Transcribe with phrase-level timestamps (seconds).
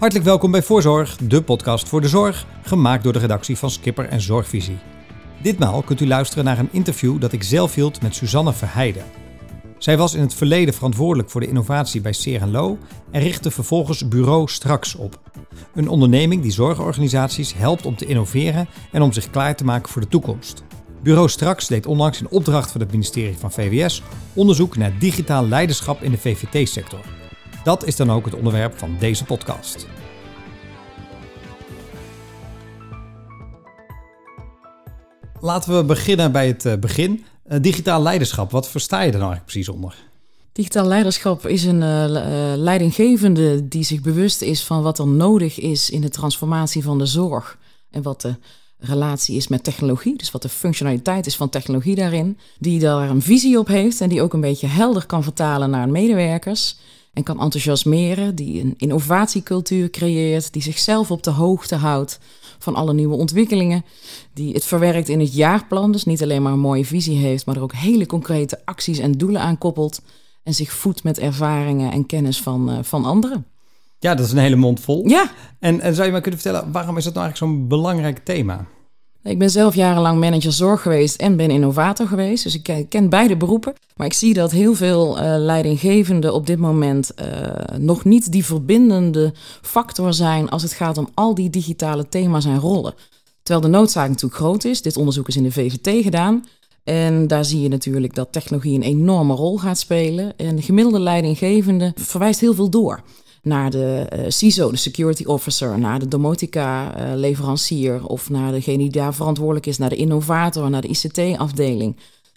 [0.00, 4.08] Hartelijk welkom bij Voorzorg, de podcast voor de zorg, gemaakt door de redactie van Skipper
[4.08, 4.78] en Zorgvisie.
[5.42, 9.04] Ditmaal kunt u luisteren naar een interview dat ik zelf hield met Suzanne Verheijden.
[9.78, 12.78] Zij was in het verleden verantwoordelijk voor de innovatie bij Seer Lo
[13.10, 15.20] en richtte vervolgens Bureau Straks op.
[15.74, 20.02] Een onderneming die zorgorganisaties helpt om te innoveren en om zich klaar te maken voor
[20.02, 20.62] de toekomst.
[21.02, 24.02] Bureau Straks deed onlangs in opdracht van het ministerie van VWS
[24.34, 27.00] onderzoek naar digitaal leiderschap in de VVT-sector.
[27.64, 29.86] Dat is dan ook het onderwerp van deze podcast.
[35.40, 37.24] Laten we beginnen bij het eh, begin.
[37.48, 39.94] Uh, digitaal leiderschap, wat versta je er nou eigenlijk precies onder?
[40.52, 45.90] Digitaal leiderschap is een uh, leidinggevende die zich bewust is van wat er nodig is
[45.90, 47.58] in de transformatie van de zorg.
[47.90, 48.34] En wat de
[48.78, 52.38] relatie is met technologie, dus wat de functionaliteit is van technologie daarin.
[52.58, 55.88] Die daar een visie op heeft en die ook een beetje helder kan vertalen naar
[55.88, 56.76] medewerkers
[57.12, 62.18] en kan enthousiasmeren, die een innovatiecultuur creëert, die zichzelf op de hoogte houdt
[62.58, 63.84] van alle nieuwe ontwikkelingen,
[64.34, 67.56] die het verwerkt in het jaarplan, dus niet alleen maar een mooie visie heeft, maar
[67.56, 70.02] er ook hele concrete acties en doelen aan koppelt
[70.42, 73.46] en zich voedt met ervaringen en kennis van, uh, van anderen.
[73.98, 75.08] Ja, dat is een hele mond vol.
[75.08, 75.30] Ja.
[75.58, 78.66] En, en zou je maar kunnen vertellen, waarom is dat nou eigenlijk zo'n belangrijk thema?
[79.22, 82.44] Ik ben zelf jarenlang manager zorg geweest en ben innovator geweest.
[82.44, 83.74] Dus ik ken beide beroepen.
[83.96, 88.44] Maar ik zie dat heel veel uh, leidinggevenden op dit moment uh, nog niet die
[88.44, 92.94] verbindende factor zijn als het gaat om al die digitale thema's en rollen.
[93.42, 94.82] Terwijl de noodzaak natuurlijk groot is.
[94.82, 96.44] Dit onderzoek is in de VVT gedaan.
[96.84, 100.36] En daar zie je natuurlijk dat technologie een enorme rol gaat spelen.
[100.36, 103.02] En de gemiddelde leidinggevende verwijst heel veel door
[103.42, 108.90] naar de uh, CISO, de security officer, naar de domotica-leverancier uh, of naar degene die
[108.90, 111.96] daar verantwoordelijk is, naar de innovator, naar de ICT-afdeling.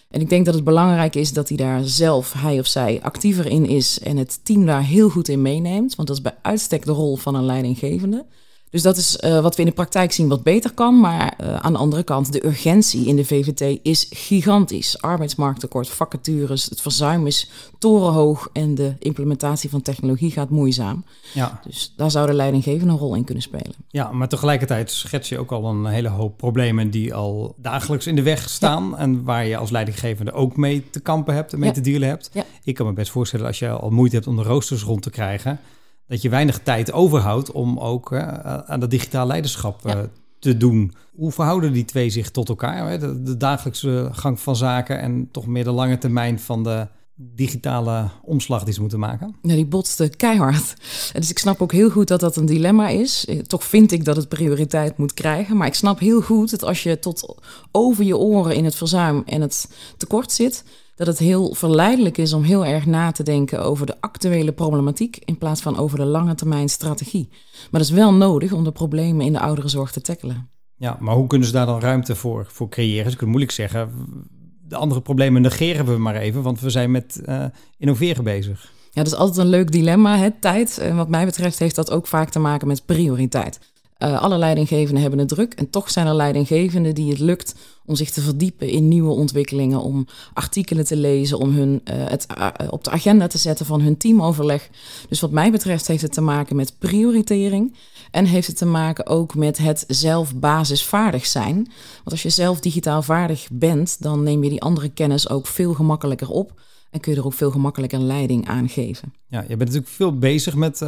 [0.09, 3.45] En ik denk dat het belangrijk is dat hij daar zelf, hij of zij, actiever
[3.45, 5.95] in is en het team daar heel goed in meeneemt.
[5.95, 8.25] Want dat is bij uitstek de rol van een leidinggevende.
[8.73, 10.99] Dus dat is uh, wat we in de praktijk zien wat beter kan.
[10.99, 15.01] Maar uh, aan de andere kant, de urgentie in de VVT is gigantisch.
[15.01, 21.05] Arbeidsmarkttekort, vacatures, het verzuim is torenhoog en de implementatie van technologie gaat moeizaam.
[21.33, 21.59] Ja.
[21.65, 23.73] Dus daar zou de leidinggevende een rol in kunnen spelen.
[23.87, 28.15] Ja, maar tegelijkertijd schets je ook al een hele hoop problemen die al dagelijks in
[28.15, 28.89] de weg staan.
[28.89, 28.97] Ja.
[28.97, 31.75] En waar je als leidinggevende ook mee te kampen hebt en mee ja.
[31.75, 32.31] te dealen hebt.
[32.63, 35.09] Ik kan me best voorstellen als je al moeite hebt om de roosters rond te
[35.09, 35.59] krijgen
[36.13, 39.99] dat je weinig tijd overhoudt om ook uh, aan dat digitaal leiderschap uh,
[40.39, 40.93] te doen.
[41.15, 42.89] Hoe verhouden die twee zich tot elkaar?
[42.89, 42.97] Hè?
[42.97, 48.09] De, de, dagelijkse gang van zaken en toch meer de lange termijn van de digitale
[48.21, 49.35] omslag die ze moeten maken?
[49.41, 50.73] Ja, die botsten keihard.
[51.13, 53.25] Dus ik snap ook heel goed dat dat een dilemma is.
[53.25, 55.57] Eh, toch vind ik dat het prioriteit moet krijgen.
[55.57, 57.35] Maar ik snap heel goed dat als je tot
[57.71, 60.63] over je oren in het verzuim en het tekort zit
[60.95, 65.17] dat het heel verleidelijk is om heel erg na te denken over de actuele problematiek
[65.25, 67.27] in plaats van over de lange termijn strategie.
[67.31, 70.49] Maar dat is wel nodig om de problemen in de ouderenzorg te tackelen.
[70.75, 73.11] Ja, maar hoe kunnen ze daar dan ruimte voor, voor creëren?
[73.11, 73.91] Ze kunnen moeilijk zeggen,
[74.67, 77.45] de andere problemen negeren we maar even, want we zijn met uh,
[77.77, 78.71] innoveren bezig.
[78.91, 80.77] Ja, dat is altijd een leuk dilemma, hè, tijd.
[80.77, 83.59] En wat mij betreft heeft dat ook vaak te maken met prioriteit.
[84.03, 85.53] Uh, alle leidinggevenden hebben het druk.
[85.53, 87.55] En toch zijn er leidinggevenden die het lukt
[87.85, 92.27] om zich te verdiepen in nieuwe ontwikkelingen, om artikelen te lezen, om hun uh, het
[92.37, 94.69] uh, op de agenda te zetten van hun teamoverleg.
[95.09, 97.75] Dus wat mij betreft heeft het te maken met prioritering.
[98.11, 101.55] En heeft het te maken ook met het zelf basisvaardig zijn.
[101.95, 105.73] Want als je zelf digitaal vaardig bent, dan neem je die andere kennis ook veel
[105.73, 106.61] gemakkelijker op.
[106.91, 109.13] En kun je er ook veel gemakkelijker leiding aan geven.
[109.27, 110.81] Ja, je bent natuurlijk veel bezig met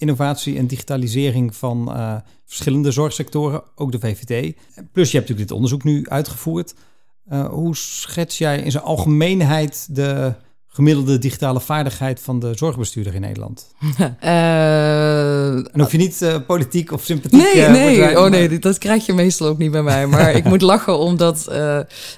[0.00, 2.16] innovatie en digitalisering van uh,
[2.46, 4.56] verschillende zorgsectoren, ook de VVT.
[4.92, 6.74] Plus je hebt natuurlijk dit onderzoek nu uitgevoerd.
[7.32, 10.34] Uh, hoe schets jij in zijn algemeenheid de
[10.72, 13.66] gemiddelde digitale vaardigheid van de zorgbestuurder in Nederland?
[13.98, 14.04] Uh,
[15.74, 17.94] en hoef je niet uh, politiek of sympathiek Nee, nee.
[17.94, 20.06] Zijn, oh nee, dat krijg je meestal ook niet bij mij.
[20.06, 21.52] Maar ik moet lachen omdat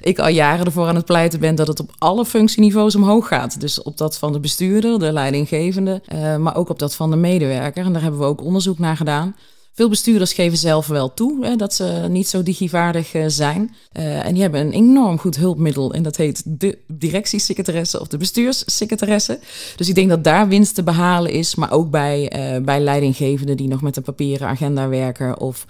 [0.00, 1.54] ik al jaren ervoor aan het pleiten ben...
[1.54, 3.60] dat het op alle functieniveaus omhoog gaat.
[3.60, 6.02] Dus op dat van de bestuurder, de leidinggevende...
[6.38, 7.84] maar ook op dat van de medewerker.
[7.84, 9.34] En daar hebben we ook onderzoek naar gedaan.
[9.74, 13.74] Veel bestuurders geven zelf wel toe hè, dat ze niet zo digivaardig uh, zijn.
[13.92, 18.16] Uh, en die hebben een enorm goed hulpmiddel en dat heet de directiesecretaresse of de
[18.16, 19.38] bestuurssecretaresse.
[19.76, 23.56] Dus ik denk dat daar winst te behalen is, maar ook bij, uh, bij leidinggevenden
[23.56, 25.66] die nog met een papieren agenda werken of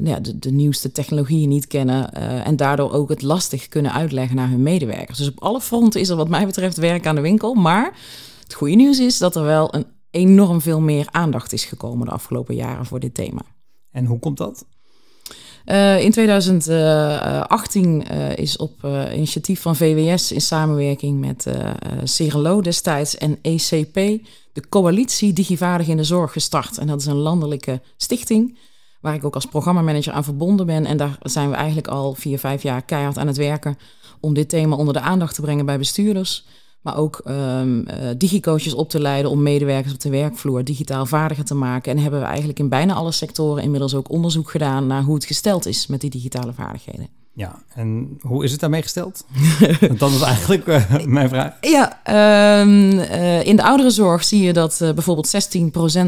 [0.00, 2.12] nou ja, de, de, nieuwste technologieën niet kennen
[2.44, 5.18] en daardoor ook het lastig kunnen uitleggen naar hun medewerkers.
[5.18, 7.96] Dus op alle fronten is er wat mij betreft werk aan de winkel, maar
[8.42, 9.86] het goede nieuws is dat er wel een
[10.16, 13.42] enorm veel meer aandacht is gekomen de afgelopen jaren voor dit thema.
[13.90, 14.66] En hoe komt dat?
[15.66, 21.46] Uh, in 2018 uh, is op uh, initiatief van VWS in samenwerking met
[22.04, 23.94] Cerelo destijds en ECP
[24.52, 26.78] de coalitie Digivaardig in de Zorg gestart.
[26.78, 28.58] En dat is een landelijke stichting
[29.00, 30.86] waar ik ook als programmamanager aan verbonden ben.
[30.86, 33.78] En daar zijn we eigenlijk al vier, vijf jaar keihard aan het werken
[34.20, 36.46] om dit thema onder de aandacht te brengen bij bestuurders.
[36.86, 37.86] Maar ook um,
[38.16, 41.92] digicoaches op te leiden om medewerkers op de werkvloer digitaal vaardiger te maken.
[41.92, 45.24] En hebben we eigenlijk in bijna alle sectoren inmiddels ook onderzoek gedaan naar hoe het
[45.24, 47.08] gesteld is met die digitale vaardigheden.
[47.36, 49.24] Ja, en hoe is het daarmee gesteld?
[49.98, 51.56] dat is eigenlijk uh, mijn vraag.
[51.60, 52.00] Ja,
[52.60, 55.48] um, uh, in de ouderenzorg zie je dat uh, bijvoorbeeld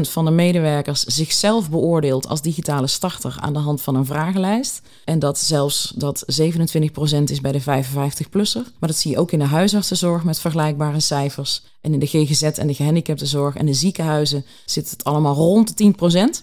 [0.07, 4.81] 16% van de medewerkers zichzelf beoordeelt als digitale starter aan de hand van een vragenlijst.
[5.05, 8.63] En dat zelfs dat 27% is bij de 55-plusser.
[8.79, 11.63] Maar dat zie je ook in de huisartsenzorg met vergelijkbare cijfers.
[11.81, 15.93] En in de GGZ en de gehandicaptenzorg en de ziekenhuizen zit het allemaal rond de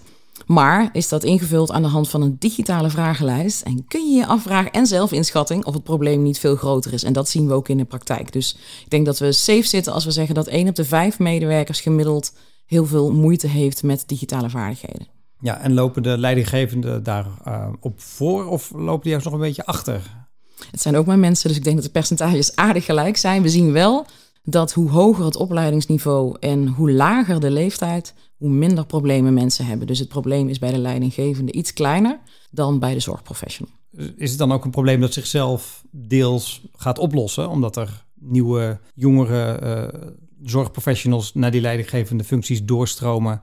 [0.00, 0.15] 10%.
[0.46, 4.26] Maar is dat ingevuld aan de hand van een digitale vragenlijst en kun je je
[4.26, 7.02] afvragen en zelfinschatting of het probleem niet veel groter is.
[7.02, 8.32] En dat zien we ook in de praktijk.
[8.32, 11.18] Dus ik denk dat we safe zitten als we zeggen dat één op de vijf
[11.18, 12.32] medewerkers gemiddeld
[12.66, 15.06] heel veel moeite heeft met digitale vaardigheden.
[15.40, 19.40] Ja, en lopen de leidinggevenden daar uh, op voor of lopen die juist nog een
[19.40, 20.26] beetje achter?
[20.70, 23.42] Het zijn ook maar mensen, dus ik denk dat de percentages aardig gelijk zijn.
[23.42, 24.06] We zien wel
[24.48, 29.86] dat hoe hoger het opleidingsniveau en hoe lager de leeftijd, hoe minder problemen mensen hebben.
[29.86, 32.20] Dus het probleem is bij de leidinggevende iets kleiner
[32.50, 33.74] dan bij de zorgprofessional.
[34.16, 39.60] Is het dan ook een probleem dat zichzelf deels gaat oplossen, omdat er nieuwe, jongere
[39.62, 40.10] uh,
[40.42, 43.40] zorgprofessionals naar die leidinggevende functies doorstromen,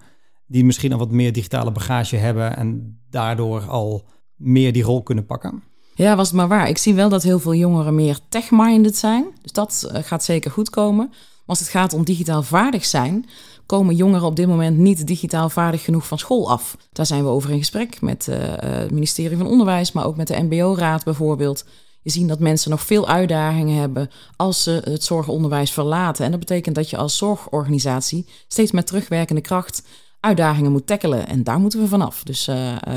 [0.48, 5.26] die misschien al wat meer digitale bagage hebben en daardoor al meer die rol kunnen
[5.26, 5.64] pakken?
[5.96, 6.70] Ja, was het maar waar.
[6.70, 9.26] Ik zie wel dat heel veel jongeren meer tech-minded zijn.
[9.42, 11.06] Dus dat uh, gaat zeker goed komen.
[11.08, 13.26] Maar als het gaat om digitaal vaardig zijn,
[13.66, 16.78] komen jongeren op dit moment niet digitaal vaardig genoeg van school af.
[16.92, 20.28] Daar zijn we over in gesprek met uh, het ministerie van Onderwijs, maar ook met
[20.28, 21.66] de MBO-raad bijvoorbeeld.
[22.02, 26.26] Je ziet dat mensen nog veel uitdagingen hebben als ze het zorgonderwijs verlaten.
[26.26, 29.84] En dat betekent dat je als zorgorganisatie steeds met terugwerkende kracht
[30.20, 31.28] uitdagingen moet tackelen.
[31.28, 32.24] En daar moeten we vanaf.
[32.24, 32.50] Dus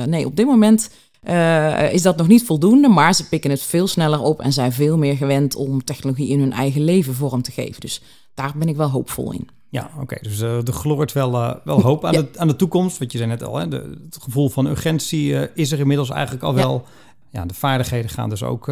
[0.07, 0.91] nee, op dit moment
[1.27, 4.73] uh, is dat nog niet voldoende, maar ze pikken het veel sneller op en zijn
[4.73, 7.81] veel meer gewend om technologie in hun eigen leven vorm te geven.
[7.81, 8.03] Dus
[8.35, 9.49] daar ben ik wel hoopvol in.
[9.71, 10.17] Ja, oké.
[10.21, 12.99] Dus uh, er gloort wel, uh, wel hoop aan, de, aan de toekomst.
[12.99, 16.45] Wat je zei net al, hè, de, het gevoel van urgentie is er inmiddels eigenlijk
[16.45, 16.85] al wel.
[17.31, 18.65] Ja, de vaardigheden gaan dus ook,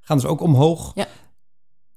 [0.00, 0.92] gaan dus ook omhoog.
[0.94, 1.06] Ja.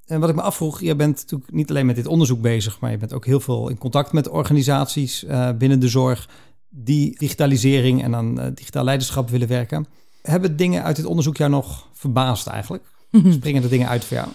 [0.06, 2.92] En wat ik me afvroeg, je bent natuurlijk niet alleen met dit onderzoek bezig, maar
[2.92, 5.26] je bent ook heel veel in contact met organisaties
[5.58, 6.30] binnen de zorg
[6.76, 9.86] die digitalisering en dan uh, digitaal leiderschap willen werken.
[10.22, 12.84] Hebben dingen uit dit onderzoek jou nog verbaasd eigenlijk?
[13.30, 14.30] Springen er dingen uit voor jou?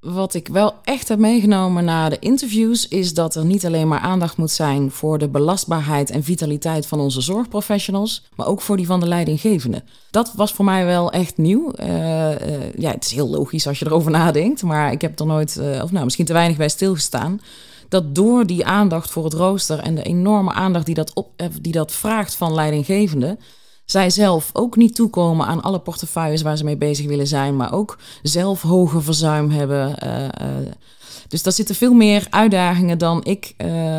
[0.00, 4.00] Wat ik wel echt heb meegenomen na de interviews is dat er niet alleen maar
[4.00, 8.86] aandacht moet zijn voor de belastbaarheid en vitaliteit van onze zorgprofessionals, maar ook voor die
[8.86, 9.82] van de leidinggevende.
[10.10, 11.72] Dat was voor mij wel echt nieuw.
[11.80, 15.26] Uh, uh, ja, het is heel logisch als je erover nadenkt, maar ik heb er
[15.26, 17.40] nooit, of nou misschien te weinig bij stilgestaan
[17.88, 21.46] dat door die aandacht voor het rooster en de enorme aandacht die dat, op, eh,
[21.60, 23.38] die dat vraagt van leidinggevenden,
[23.84, 27.72] zij zelf ook niet toekomen aan alle portefeuilles waar ze mee bezig willen zijn, maar
[27.72, 29.96] ook zelf hoger verzuim hebben.
[30.04, 30.70] Uh, uh,
[31.28, 33.54] dus daar zitten veel meer uitdagingen dan ik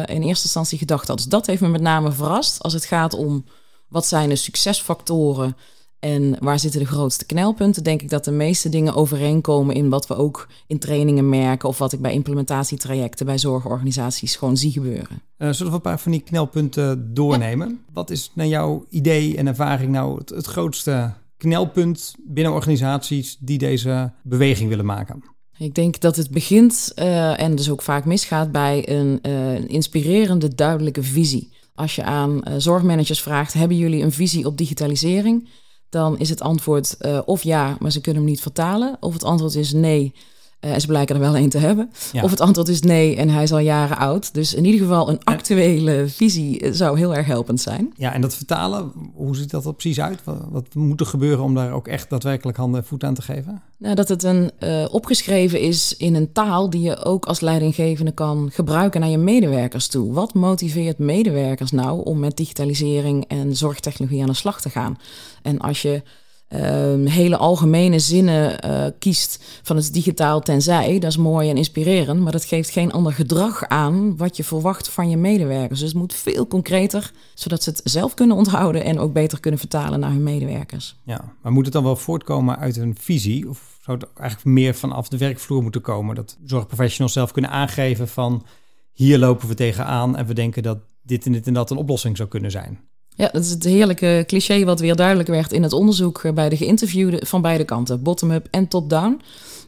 [0.05, 1.17] in eerste instantie gedacht had.
[1.17, 3.45] Dus dat heeft me met name verrast als het gaat om
[3.87, 5.55] wat zijn de succesfactoren
[5.99, 7.83] en waar zitten de grootste knelpunten?
[7.83, 11.77] Denk ik dat de meeste dingen overeenkomen in wat we ook in trainingen merken of
[11.77, 15.21] wat ik bij implementatietrajecten bij zorgorganisaties gewoon zie gebeuren.
[15.37, 17.79] Uh, zullen we een paar van die knelpunten doornemen?
[17.93, 23.57] Wat is naar jouw idee en ervaring nou het, het grootste knelpunt binnen organisaties die
[23.57, 25.23] deze beweging willen maken?
[25.57, 30.55] Ik denk dat het begint uh, en dus ook vaak misgaat bij een uh, inspirerende,
[30.55, 31.57] duidelijke visie.
[31.73, 35.49] Als je aan zorgmanagers vraagt: hebben jullie een visie op digitalisering?
[35.89, 38.97] Dan is het antwoord uh, of ja, maar ze kunnen hem niet vertalen.
[38.99, 40.13] Of het antwoord is nee,
[40.61, 41.91] uh, en ze blijken er wel een te hebben.
[42.11, 42.23] Ja.
[42.23, 44.33] Of het antwoord is nee en hij is al jaren oud.
[44.33, 47.93] Dus in ieder geval een actuele visie eh, zou heel erg helpend zijn.
[47.95, 50.23] Ja, en dat vertalen, hoe ziet dat er precies uit?
[50.23, 53.21] Wat, wat moet er gebeuren om daar ook echt daadwerkelijk handen en voet aan te
[53.21, 53.61] geven?
[53.77, 58.11] Nou, dat het een uh, opgeschreven is in een taal die je ook als leidinggevende
[58.11, 60.13] kan gebruiken naar je medewerkers toe.
[60.13, 64.97] Wat motiveert medewerkers nou om met digitalisering en zorgtechnologie aan de slag te gaan?
[65.41, 66.01] En als je
[66.49, 70.99] um, hele algemene zinnen uh, kiest van het digitaal tenzij.
[70.99, 74.89] Dat is mooi en inspirerend, maar dat geeft geen ander gedrag aan wat je verwacht
[74.89, 75.79] van je medewerkers.
[75.79, 79.59] Dus het moet veel concreter, zodat ze het zelf kunnen onthouden en ook beter kunnen
[79.59, 80.95] vertalen naar hun medewerkers.
[81.03, 83.49] Ja, maar moet het dan wel voortkomen uit een visie?
[83.49, 86.15] Of zou het eigenlijk meer vanaf de werkvloer moeten komen?
[86.15, 88.45] Dat zorgprofessionals zelf kunnen aangeven van
[88.91, 92.17] hier lopen we tegenaan en we denken dat dit en dit en dat een oplossing
[92.17, 92.79] zou kunnen zijn.
[93.19, 96.57] Ja, dat is het heerlijke cliché wat weer duidelijk werd in het onderzoek bij de
[96.57, 99.21] geïnterviewden van beide kanten, bottom-up en top-down.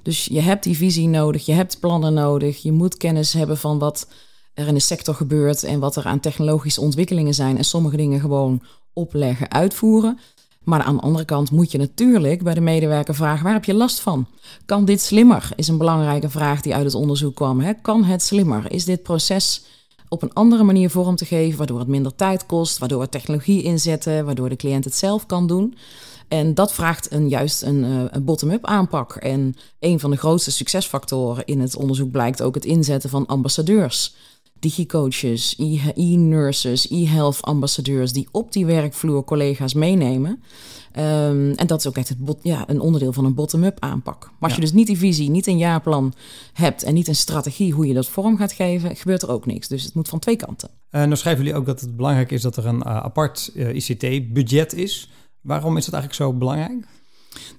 [0.03, 3.79] Dus je hebt die visie nodig, je hebt plannen nodig, je moet kennis hebben van
[3.79, 4.07] wat
[4.53, 8.19] er in de sector gebeurt en wat er aan technologische ontwikkelingen zijn en sommige dingen
[8.19, 8.61] gewoon
[8.93, 10.19] opleggen, uitvoeren.
[10.63, 13.73] Maar aan de andere kant moet je natuurlijk bij de medewerker vragen: waar heb je
[13.73, 14.27] last van?
[14.65, 15.49] Kan dit slimmer?
[15.55, 17.59] Is een belangrijke vraag die uit het onderzoek kwam.
[17.59, 17.73] Hè?
[17.73, 18.71] Kan het slimmer?
[18.71, 19.63] Is dit proces
[20.11, 23.63] op een andere manier vorm te geven, waardoor het minder tijd kost, waardoor we technologie
[23.63, 25.75] inzetten, waardoor de cliënt het zelf kan doen?
[26.27, 29.15] En dat vraagt een, juist een, eh, een bottom-up aanpak.
[29.15, 34.15] En een van de grootste succesfactoren in het onderzoek blijkt ook het inzetten van ambassadeurs
[34.61, 35.55] digicoaches,
[35.95, 40.43] e-nurses, e-health ambassadeurs die op die werkvloer collega's meenemen.
[40.97, 44.23] Um, en dat is ook echt het ja, een onderdeel van een bottom-up aanpak.
[44.23, 46.13] Maar als je dus niet die visie, niet een jaarplan
[46.53, 49.67] hebt en niet een strategie hoe je dat vorm gaat geven, gebeurt er ook niks.
[49.67, 50.69] Dus het moet van twee kanten.
[50.69, 53.75] Uh, nou schrijven jullie ook dat het belangrijk is dat er een uh, apart uh,
[53.75, 55.09] ICT-budget is.
[55.41, 56.85] Waarom is dat eigenlijk zo belangrijk?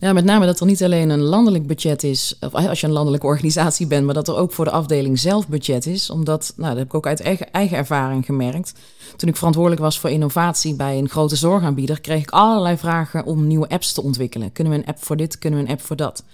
[0.01, 3.27] Met name dat er niet alleen een landelijk budget is, of als je een landelijke
[3.27, 6.11] organisatie bent, maar dat er ook voor de afdeling zelf budget is.
[6.11, 8.73] Omdat, nou, dat heb ik ook uit eigen, eigen ervaring gemerkt.
[9.17, 13.47] Toen ik verantwoordelijk was voor innovatie bij een grote zorgaanbieder, kreeg ik allerlei vragen om
[13.47, 14.53] nieuwe apps te ontwikkelen.
[14.53, 16.25] Kunnen we een app voor dit, kunnen we een app voor dat?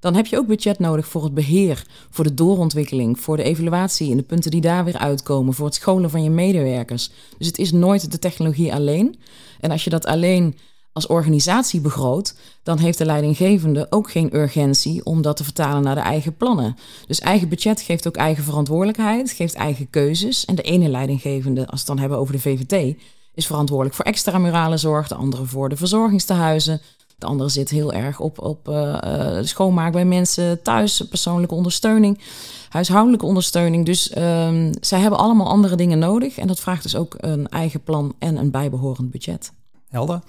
[0.00, 4.10] Dan heb je ook budget nodig voor het beheer, voor de doorontwikkeling, voor de evaluatie
[4.10, 7.10] en de punten die daar weer uitkomen, voor het scholen van je medewerkers.
[7.38, 9.18] Dus het is nooit de technologie alleen.
[9.60, 10.56] En als je dat alleen
[10.94, 15.94] als organisatie begroot, dan heeft de leidinggevende ook geen urgentie om dat te vertalen naar
[15.94, 16.76] de eigen plannen.
[17.06, 20.44] Dus eigen budget geeft ook eigen verantwoordelijkheid, geeft eigen keuzes.
[20.44, 22.96] En de ene leidinggevende, als we het dan hebben over de VVT,
[23.34, 26.80] is verantwoordelijk voor extramurale zorg, de andere voor de verzorgingstehuizen.
[27.18, 32.18] De andere zit heel erg op, op uh, schoonmaak bij mensen thuis, persoonlijke ondersteuning,
[32.68, 33.86] huishoudelijke ondersteuning.
[33.86, 36.38] Dus um, zij hebben allemaal andere dingen nodig.
[36.38, 39.52] En dat vraagt dus ook een eigen plan en een bijbehorend budget.
[39.88, 40.20] Helder.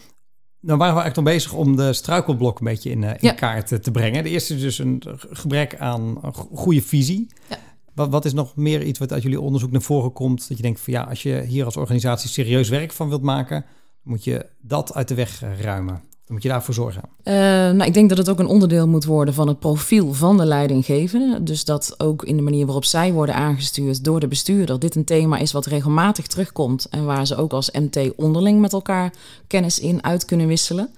[0.65, 3.83] Nou waren we eigenlijk nog bezig om de struikelblok een beetje in, uh, in kaart
[3.83, 4.23] te brengen.
[4.23, 6.19] De eerste is dus een gebrek aan
[6.53, 7.27] goede visie.
[7.49, 7.57] Ja.
[7.93, 10.47] Wat, wat, is nog meer iets wat uit jullie onderzoek naar voren komt?
[10.47, 13.65] Dat je denkt van ja, als je hier als organisatie serieus werk van wilt maken,
[14.03, 16.03] moet je dat uit de weg ruimen.
[16.25, 17.01] Dan moet je daarvoor zorgen.
[17.23, 20.37] Uh, nou, ik denk dat het ook een onderdeel moet worden van het profiel van
[20.37, 21.43] de leidinggevende.
[21.43, 25.03] Dus dat ook in de manier waarop zij worden aangestuurd door de bestuurder, dit een
[25.03, 29.13] thema is wat regelmatig terugkomt en waar ze ook als MT onderling met elkaar
[29.47, 30.89] kennis in uit kunnen wisselen.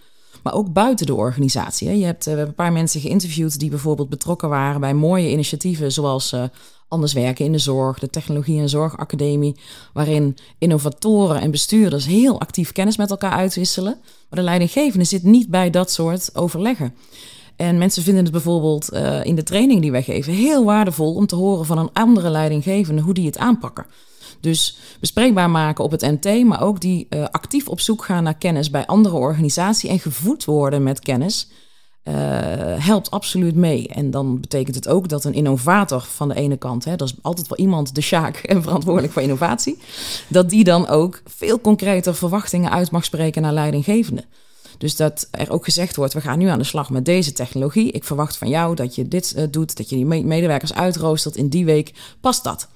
[0.48, 1.98] Maar ook buiten de organisatie.
[1.98, 6.34] Je hebt uh, een paar mensen geïnterviewd die bijvoorbeeld betrokken waren bij mooie initiatieven zoals
[6.34, 6.44] uh,
[6.88, 9.56] anders werken in de zorg, de Technologie- en Zorgacademie,
[9.94, 13.98] waarin innovatoren en bestuurders heel actief kennis met elkaar uitwisselen.
[14.01, 16.96] Maar de leidinggevende zit niet bij dat soort overleggen.
[17.56, 21.25] En mensen vinden het bijvoorbeeld uh, in de training die wij geven heel waardevol om
[21.25, 23.86] te horen van een andere leidinggevende hoe die het aanpakken.
[24.39, 28.38] Dus bespreekbaar maken op het NT, maar ook die uh, actief op zoek gaan naar
[28.38, 31.48] kennis bij andere organisaties en gevoed worden met kennis
[32.08, 32.13] uh,
[32.86, 33.88] helpt absoluut mee.
[33.88, 37.15] En dan betekent het ook dat een innovator van de ene kant, hè, dat is
[37.22, 39.79] altijd wel iemand de sjaak en verantwoordelijk voor innovatie,
[40.27, 44.25] dat die dan ook veel concreter verwachtingen uit mag spreken naar leidinggevende.
[44.77, 47.91] Dus dat er ook gezegd wordt, we gaan nu aan de slag met deze technologie.
[47.91, 51.48] Ik verwacht van jou dat je dit uh, doet, dat je die medewerkers uitroostert in
[51.48, 51.94] die week.
[52.22, 52.67] Past dat?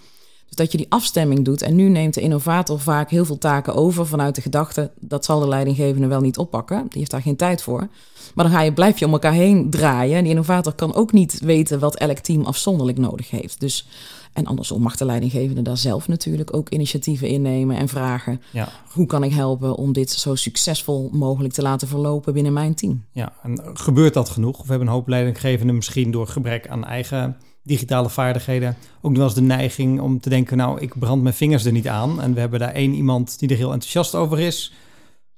[0.51, 1.62] Dus dat je die afstemming doet.
[1.62, 4.91] En nu neemt de innovator vaak heel veel taken over vanuit de gedachte...
[5.00, 6.81] dat zal de leidinggevende wel niet oppakken.
[6.89, 7.88] Die heeft daar geen tijd voor.
[8.34, 10.15] Maar dan ga je, blijf je om elkaar heen draaien.
[10.15, 13.60] En die innovator kan ook niet weten wat elk team afzonderlijk nodig heeft.
[13.60, 13.88] Dus,
[14.34, 18.41] en andersom mag de leidinggevende daar zelf natuurlijk ook initiatieven innemen en vragen...
[18.51, 18.70] Ja.
[18.93, 23.03] hoe kan ik helpen om dit zo succesvol mogelijk te laten verlopen binnen mijn team?
[23.12, 24.60] Ja, en gebeurt dat genoeg?
[24.60, 29.34] Of hebben een hoop leidinggevenden misschien door gebrek aan eigen digitale vaardigheden ook wel eens
[29.34, 32.22] de neiging om te denken, nou, ik brand mijn vingers er niet aan.
[32.22, 34.74] En we hebben daar één iemand die er heel enthousiast over is.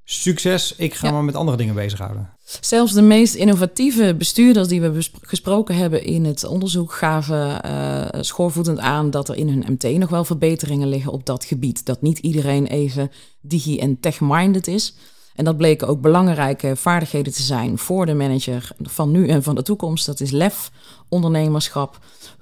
[0.06, 2.30] Succes, ik ga maar met andere dingen bezighouden.
[2.60, 8.78] Zelfs de meest innovatieve bestuurders die we gesproken hebben in het onderzoek gaven uh, schoorvoetend
[8.78, 11.86] aan dat er in hun MT nog wel verbeteringen liggen op dat gebied.
[11.86, 14.94] Dat niet iedereen even digi- en tech-minded is.
[15.34, 19.54] En dat bleken ook belangrijke vaardigheden te zijn voor de manager van nu en van
[19.54, 20.06] de toekomst.
[20.06, 20.70] Dat is lef,
[21.14, 21.98] ondernemerschap,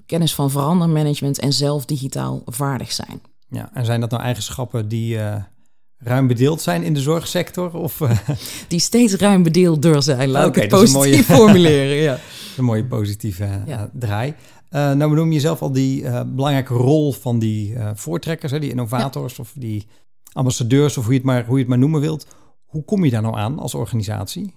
[0.07, 3.23] kennis van verandermanagement en zelf digitaal vaardig zijn.
[3.49, 5.35] Ja, en zijn dat nou eigenschappen die uh,
[5.99, 7.75] ruim bedeeld zijn in de zorgsector?
[7.75, 8.11] Of, uh...
[8.69, 11.38] Die steeds ruim bedeelder zijn, laat okay, ik het positief mooie...
[11.41, 11.97] formuleren.
[11.97, 12.19] Ja.
[12.57, 14.35] een mooie positieve uh, draai.
[14.71, 19.43] nou benoem je zelf al die belangrijke rol van die voortrekkers, hè, die innovators ja.
[19.43, 19.87] of die
[20.33, 22.26] ambassadeurs of hoe je, het maar, hoe je het maar noemen wilt.
[22.64, 24.55] Hoe kom je daar nou aan als organisatie?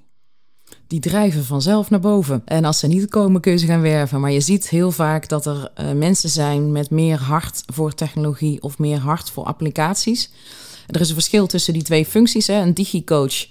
[0.88, 2.42] Die drijven vanzelf naar boven.
[2.46, 4.20] En als ze niet komen, kun ze gaan werven.
[4.20, 8.62] Maar je ziet heel vaak dat er uh, mensen zijn met meer hart voor technologie
[8.62, 10.30] of meer hart voor applicaties.
[10.88, 12.48] Er is een verschil tussen die twee functies.
[12.48, 12.62] Hè.
[12.62, 13.46] Een digicoach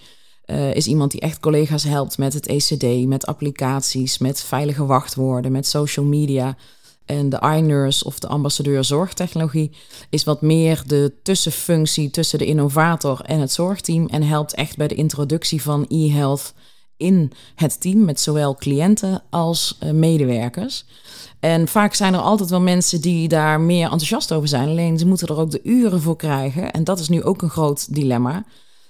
[0.47, 5.53] uh, is iemand die echt collega's helpt met het ECD, met applicaties, met veilige wachtwoorden,
[5.53, 6.57] met social media.
[7.05, 9.71] En de iNurse of de ambassadeur zorgtechnologie
[10.11, 14.89] is wat meer de tussenfunctie tussen de innovator en het zorgteam en helpt echt bij
[14.89, 16.55] de introductie van e-health
[16.97, 20.85] in het team met zowel cliënten als uh, medewerkers.
[21.41, 24.69] En vaak zijn er altijd wel mensen die daar meer enthousiast over zijn.
[24.69, 26.73] Alleen ze moeten er ook de uren voor krijgen.
[26.73, 28.45] En dat is nu ook een groot dilemma.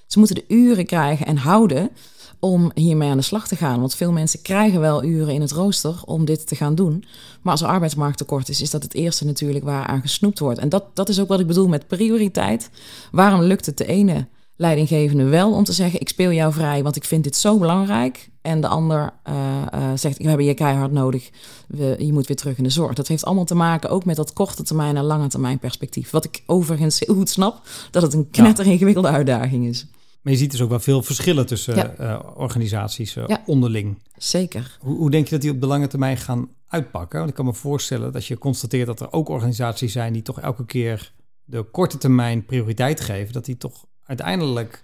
[0.07, 1.91] Ze moeten de uren krijgen en houden
[2.39, 3.81] om hiermee aan de slag te gaan.
[3.81, 7.05] Want veel mensen krijgen wel uren in het rooster om dit te gaan doen.
[7.43, 10.59] Maar als er arbeidsmarkt tekort is, is dat het eerste natuurlijk waar aan gesnoept wordt.
[10.59, 12.71] En dat, dat is ook wat ik bedoel met prioriteit.
[13.13, 16.97] Waarom lukt het de ene leidinggevende wel om te zeggen: Ik speel jou vrij, want
[16.97, 18.33] ik vind dit zo belangrijk.
[18.43, 21.31] En de ander uh, uh, zegt: We hebben je keihard nodig.
[21.69, 22.95] We, je moet weer terug in de zorg.
[22.95, 26.11] Dat heeft allemaal te maken ook met dat korte termijn en lange termijn perspectief.
[26.11, 29.87] Wat ik overigens heel goed snap, dat het een knetter ingewikkelde uitdaging is.
[30.23, 33.43] Maar je ziet dus ook wel veel verschillen tussen uh, organisaties ja.
[33.47, 34.03] onderling.
[34.17, 34.79] Zeker.
[34.81, 37.19] Hoe, hoe, denk je dat die op de lange termijn gaan uitpakken?
[37.19, 40.41] Want ik kan me voorstellen dat je constateert dat er ook organisaties zijn die toch
[40.41, 41.13] elke keer
[41.45, 44.83] de korte termijn prioriteit geven, dat die toch uiteindelijk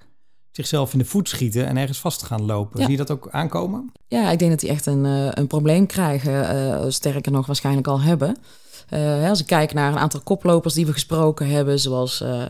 [0.51, 2.81] zichzelf in de voet schieten en ergens vast gaan lopen.
[2.81, 3.93] Zie je dat ook aankomen?
[4.09, 6.57] Ja, ik denk dat die echt een, uh, een probleem krijgen.
[6.57, 8.37] Uh, sterker nog, waarschijnlijk al hebben.
[8.95, 12.47] Uh, als ik kijk naar een aantal koplopers die we gesproken hebben, zoals, uh, uh,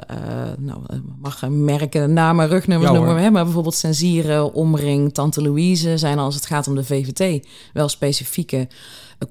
[0.59, 0.81] nou,
[1.21, 6.35] mag merken, namen, rugnummers ja, noemen we, maar bijvoorbeeld Sensieren, Omring, Tante Louise, zijn als
[6.35, 8.69] het gaat om de VVT wel specifieke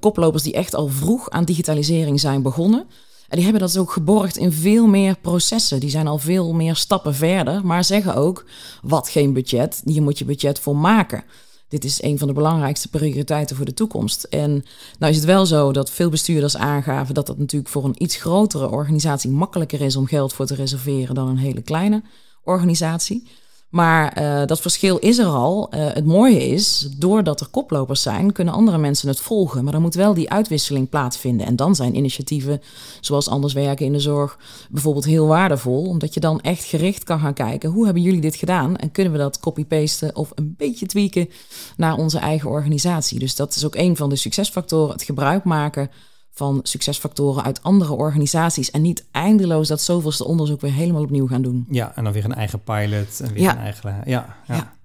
[0.00, 2.86] koplopers die echt al vroeg aan digitalisering zijn begonnen.
[3.30, 5.80] Die hebben dat ook geborgd in veel meer processen.
[5.80, 8.44] Die zijn al veel meer stappen verder, maar zeggen ook:
[8.82, 11.24] wat geen budget, hier moet je budget voor maken.
[11.68, 14.24] Dit is een van de belangrijkste prioriteiten voor de toekomst.
[14.24, 14.64] En
[14.98, 18.16] nou is het wel zo dat veel bestuurders aangaven dat dat natuurlijk voor een iets
[18.16, 22.02] grotere organisatie makkelijker is om geld voor te reserveren dan een hele kleine
[22.44, 23.28] organisatie.
[23.70, 25.68] Maar uh, dat verschil is er al.
[25.74, 29.62] Uh, het mooie is, doordat er koplopers zijn, kunnen andere mensen het volgen.
[29.62, 31.46] Maar dan moet wel die uitwisseling plaatsvinden.
[31.46, 32.60] En dan zijn initiatieven
[33.00, 34.38] zoals Anders Werken in de Zorg
[34.70, 35.84] bijvoorbeeld heel waardevol.
[35.84, 38.76] Omdat je dan echt gericht kan gaan kijken, hoe hebben jullie dit gedaan?
[38.76, 41.28] En kunnen we dat copy-pasten of een beetje tweaken
[41.76, 43.18] naar onze eigen organisatie?
[43.18, 45.90] Dus dat is ook een van de succesfactoren, het gebruik maken
[46.30, 48.70] van succesfactoren uit andere organisaties.
[48.70, 51.66] En niet eindeloos dat zoveelste onderzoek weer helemaal opnieuw gaan doen.
[51.70, 54.02] Ja, en dan weer een eigen pilot en weer een eigen...
[54.04, 54.54] Ja, ja.
[54.54, 54.78] ja.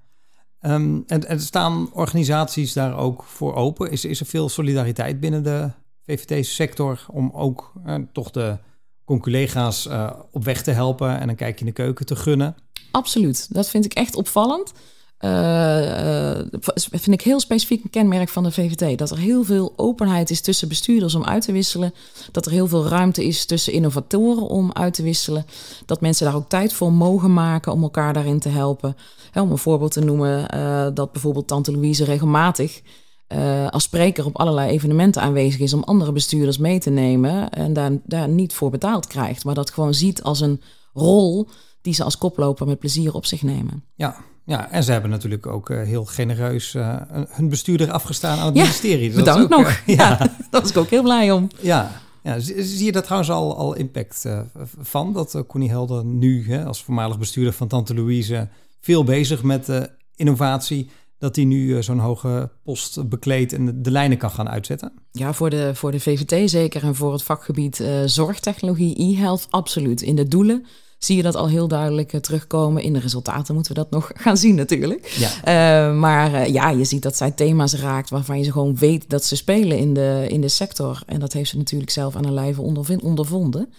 [0.74, 3.92] Um, en, en staan organisaties daar ook voor open?
[3.92, 5.70] Is, is er veel solidariteit binnen de
[6.06, 8.58] VVT-sector om ook uh, toch de
[9.04, 12.56] conculega's uh, op weg te helpen en een kijkje in de keuken te gunnen?
[12.92, 14.74] Absoluut, dat vind ik echt opvallend.
[15.26, 16.40] Uh,
[16.76, 18.98] vind ik heel specifiek een kenmerk van de VVT.
[18.98, 21.94] Dat er heel veel openheid is tussen bestuurders om uit te wisselen.
[22.32, 25.46] Dat er heel veel ruimte is tussen innovatoren om uit te wisselen.
[25.86, 28.96] Dat mensen daar ook tijd voor mogen maken om elkaar daarin te helpen.
[29.34, 32.82] om een voorbeeld te noemen, uh, dat bijvoorbeeld Tante Louise regelmatig
[33.70, 37.50] als spreker op allerlei evenementen aanwezig is om andere bestuurders mee te nemen.
[37.50, 39.44] En daar, daar niet voor betaald krijgt.
[39.44, 40.62] Maar dat gewoon ziet als een
[40.94, 41.48] rol
[41.82, 43.84] die ze als koploper met plezier op zich nemen.
[43.96, 46.96] Ja, ja, en ze hebben natuurlijk ook uh, heel genereus uh,
[47.30, 49.08] hun bestuurder afgestaan aan het ministerie.
[49.08, 49.68] Dus bedankt ook, nog.
[49.68, 50.10] Uh, ja.
[50.10, 50.18] ja,
[50.52, 51.48] daar was ik ook heel blij om.
[51.62, 51.92] Ja,
[52.24, 54.26] ja, zie je daar trouwens al, al impact
[54.82, 55.14] van?
[55.14, 58.50] Dat Connie Helder nu hè, als voormalig bestuurder van Tante Louise
[58.82, 64.18] veel bezig met innovatie dat hij nu zo'n hoge post bekleedt en de, de, lijnen
[64.18, 64.92] kan gaan uitzetten?
[65.12, 70.02] Ja, voor de, voor de VVT zeker en voor het vakgebied zorgtechnologie, e-health absoluut.
[70.02, 70.66] In de doelen
[71.06, 72.84] zie je dat al heel duidelijk uh, terugkomen.
[72.84, 75.08] In de resultaten moeten we dat nog gaan zien natuurlijk.
[75.08, 75.90] Ja.
[75.90, 79.10] Uh, maar uh, ja, je ziet dat zij thema's raakt waarvan je ze gewoon weet
[79.10, 81.02] dat ze spelen in de, in de sector.
[81.06, 82.62] En dat heeft ze natuurlijk zelf aan haar lijve
[83.02, 83.74] ondervonden.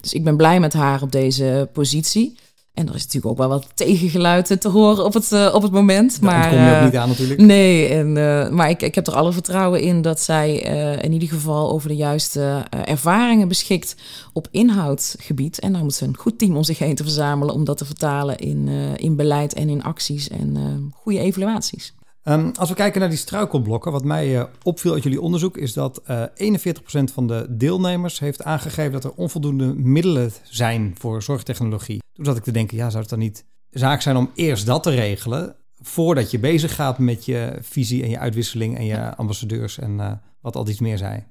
[0.00, 2.38] Dus ik ben blij met haar op deze positie.
[2.74, 5.72] En er is natuurlijk ook wel wat tegengeluid te horen op het, uh, op het
[5.72, 6.20] moment.
[6.20, 7.40] Daar maar kom je ook niet aan natuurlijk.
[7.40, 11.12] Nee, en, uh, maar ik, ik heb er alle vertrouwen in dat zij uh, in
[11.12, 13.96] ieder geval over de juiste ervaringen beschikt
[14.32, 15.60] op inhoudgebied.
[15.60, 17.84] En daar moet ze een goed team om zich heen te verzamelen om dat te
[17.84, 20.56] vertalen in, in beleid en in acties en
[20.94, 21.94] goede evaluaties.
[22.24, 25.72] Um, als we kijken naar die struikelblokken, wat mij uh, opviel uit jullie onderzoek, is
[25.72, 32.02] dat uh, 41% van de deelnemers heeft aangegeven dat er onvoldoende middelen zijn voor zorgtechnologie.
[32.12, 34.82] Toen zat ik te denken, ja, zou het dan niet zaak zijn om eerst dat
[34.82, 39.78] te regelen, voordat je bezig gaat met je visie en je uitwisseling en je ambassadeurs
[39.78, 41.24] en uh, wat al iets meer zei?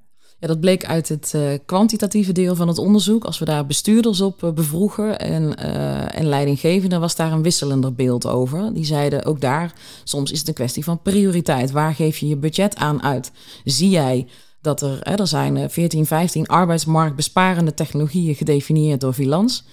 [0.43, 3.25] Ja, dat bleek uit het uh, kwantitatieve deel van het onderzoek.
[3.25, 7.93] Als we daar bestuurders op uh, bevroegen en, uh, en leidinggevenden, was daar een wisselender
[7.93, 8.73] beeld over.
[8.73, 11.71] Die zeiden ook daar, soms is het een kwestie van prioriteit.
[11.71, 13.31] Waar geef je je budget aan uit?
[13.63, 14.27] Zie jij
[14.61, 19.63] dat er, hè, er zijn 14, 15 arbeidsmarktbesparende technologieën gedefinieerd door Vilans.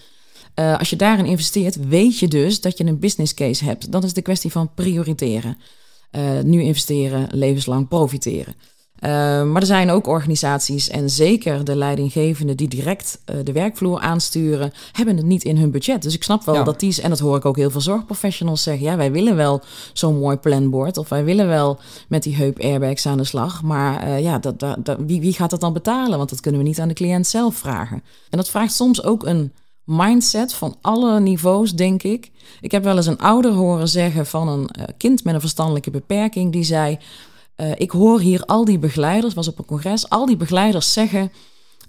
[0.55, 3.93] Als je daarin investeert, weet je dus dat je een business case hebt.
[3.93, 5.57] Dat is de kwestie van prioriteren.
[6.43, 8.55] Nu investeren, levenslang profiteren.
[9.01, 9.11] Uh,
[9.43, 14.73] maar er zijn ook organisaties en zeker de leidinggevenden die direct uh, de werkvloer aansturen,
[14.93, 16.03] hebben het niet in hun budget.
[16.03, 16.63] Dus ik snap wel ja.
[16.63, 19.63] dat die, en dat hoor ik ook heel veel zorgprofessionals zeggen, ja, wij willen wel
[19.93, 24.07] zo'n mooi planbord of wij willen wel met die heup airbags aan de slag, maar
[24.07, 26.19] uh, ja, dat, dat, dat, wie, wie gaat dat dan betalen?
[26.19, 28.03] Want dat kunnen we niet aan de cliënt zelf vragen.
[28.31, 29.53] En dat vraagt soms ook een
[29.85, 32.31] mindset van alle niveaus, denk ik.
[32.61, 36.53] Ik heb wel eens een ouder horen zeggen van een kind met een verstandelijke beperking,
[36.53, 36.99] die zei:
[37.61, 41.33] uh, ik hoor hier al die begeleiders, was op een congres, al die begeleiders zeggen: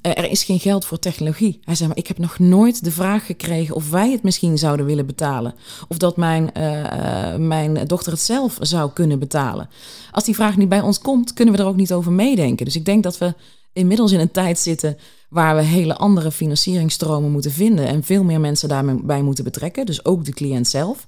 [0.02, 1.60] uh, er is geen geld voor technologie.
[1.64, 4.86] Hij zei: maar ik heb nog nooit de vraag gekregen of wij het misschien zouden
[4.86, 5.54] willen betalen.
[5.88, 9.70] Of dat mijn, uh, mijn dochter het zelf zou kunnen betalen.
[10.12, 12.66] Als die vraag niet bij ons komt, kunnen we er ook niet over meedenken.
[12.66, 13.34] Dus ik denk dat we
[13.74, 14.98] inmiddels in een tijd zitten
[15.30, 19.86] waar we hele andere financieringstromen moeten vinden en veel meer mensen daarbij moeten betrekken.
[19.86, 21.06] Dus ook de cliënt zelf.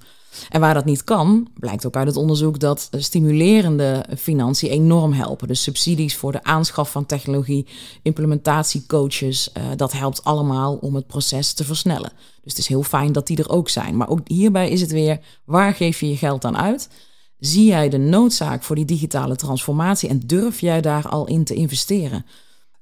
[0.50, 5.48] En waar dat niet kan, blijkt ook uit het onderzoek dat stimulerende financiën enorm helpen.
[5.48, 7.67] Dus subsidies voor de aanschaf van technologie,
[8.02, 12.12] implementatiecoaches, uh, dat helpt allemaal om het proces te versnellen.
[12.41, 13.98] Dus het is heel fijn dat die er ook zijn.
[13.98, 16.89] Maar ook hierbij is het weer, waar geef je je geld aan uit?
[17.39, 21.54] Zie jij de noodzaak voor die digitale transformatie en durf jij daar al in te
[21.54, 22.26] investeren?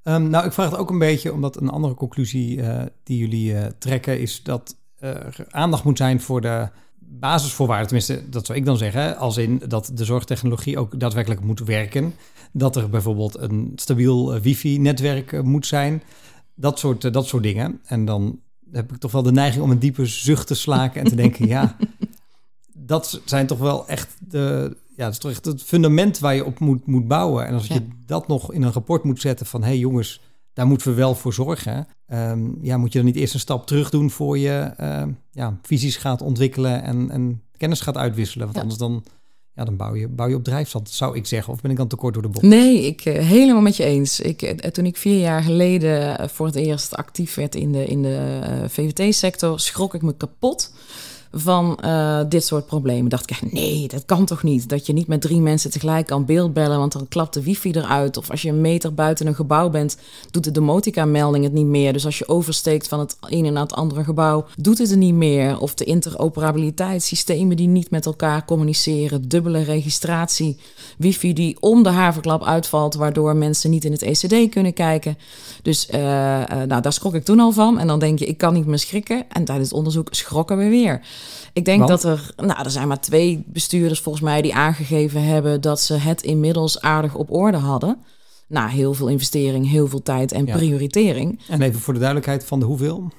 [0.04, 3.54] Um, nou, ik vraag het ook een beetje omdat een andere conclusie uh, die jullie
[3.54, 6.70] uh, trekken is dat er aandacht moet zijn voor de
[7.20, 11.60] basisvoorwaarden, tenminste, dat zou ik dan zeggen, als in dat de zorgtechnologie ook daadwerkelijk moet
[11.60, 12.14] werken.
[12.52, 16.04] Dat er bijvoorbeeld een stabiel uh, wifi-netwerk uh, moet zijn.
[16.56, 17.80] Dat soort, uh, dat soort dingen.
[17.84, 18.40] En dan
[18.72, 21.48] heb ik toch wel de neiging om een diepe zucht te slaken en te denken,
[21.48, 21.76] ja,
[22.74, 26.46] dat zijn toch wel echt de, ja, dat is toch echt het fundament waar je
[26.46, 27.48] op moet, moet bouwen.
[27.48, 27.76] En als ja.
[27.76, 30.22] je dat nog in een rapport moet zetten van, hé hey jongens,
[30.62, 31.88] daar moeten we wel voor zorgen.
[32.14, 35.60] Um, ja, moet je dan niet eerst een stap terug doen voor je uh, ja,
[35.62, 38.44] visies gaat ontwikkelen en, en kennis gaat uitwisselen?
[38.46, 38.62] Want ja.
[38.62, 39.04] anders dan,
[39.54, 41.54] ja, dan bouw, je, bouw je op drijfstand, zou ik zeggen.
[41.54, 42.46] Of ben ik dan te kort door de bocht?
[42.46, 44.20] Nee, ik uh, helemaal met je eens.
[44.20, 48.02] Ik, uh, toen ik vier jaar geleden voor het eerst actief werd in de, in
[48.02, 50.74] de VVT-sector, schrok ik me kapot
[51.32, 53.10] van uh, dit soort problemen.
[53.10, 54.70] Dacht ik nee, dat kan toch niet?
[54.70, 58.18] Dat je niet met drie mensen tegelijk kan beeldbellen, want dan klapt de wifi eruit.
[58.18, 59.98] Of als je een meter buiten een gebouw bent,
[60.32, 61.94] doet de domotica-melding het niet meer.
[61.94, 65.14] Dus als je oversteekt van het ene naar het andere gebouw, doet het er niet
[65.14, 65.60] meer.
[65.60, 70.58] Of de interoperabiliteit, systemen die niet met elkaar communiceren, dubbele registratie,
[70.98, 75.18] wifi die om de haverklap uitvalt, waardoor mensen niet in het ECD kunnen kijken.
[75.62, 77.80] Dus uh, uh, nou, daar schrok ik toen al van.
[77.80, 79.26] En dan denk je, ik kan niet meer schrikken.
[79.30, 81.02] En tijdens het onderzoek schrokken we weer.
[81.54, 82.02] Ik denk Want?
[82.02, 85.94] dat er, nou, er zijn maar twee bestuurders volgens mij die aangegeven hebben dat ze
[85.94, 87.98] het inmiddels aardig op orde hadden.
[88.48, 90.56] Na nou, heel veel investering, heel veel tijd en ja.
[90.56, 91.40] prioritering.
[91.48, 93.12] En even voor de duidelijkheid van de hoeveel?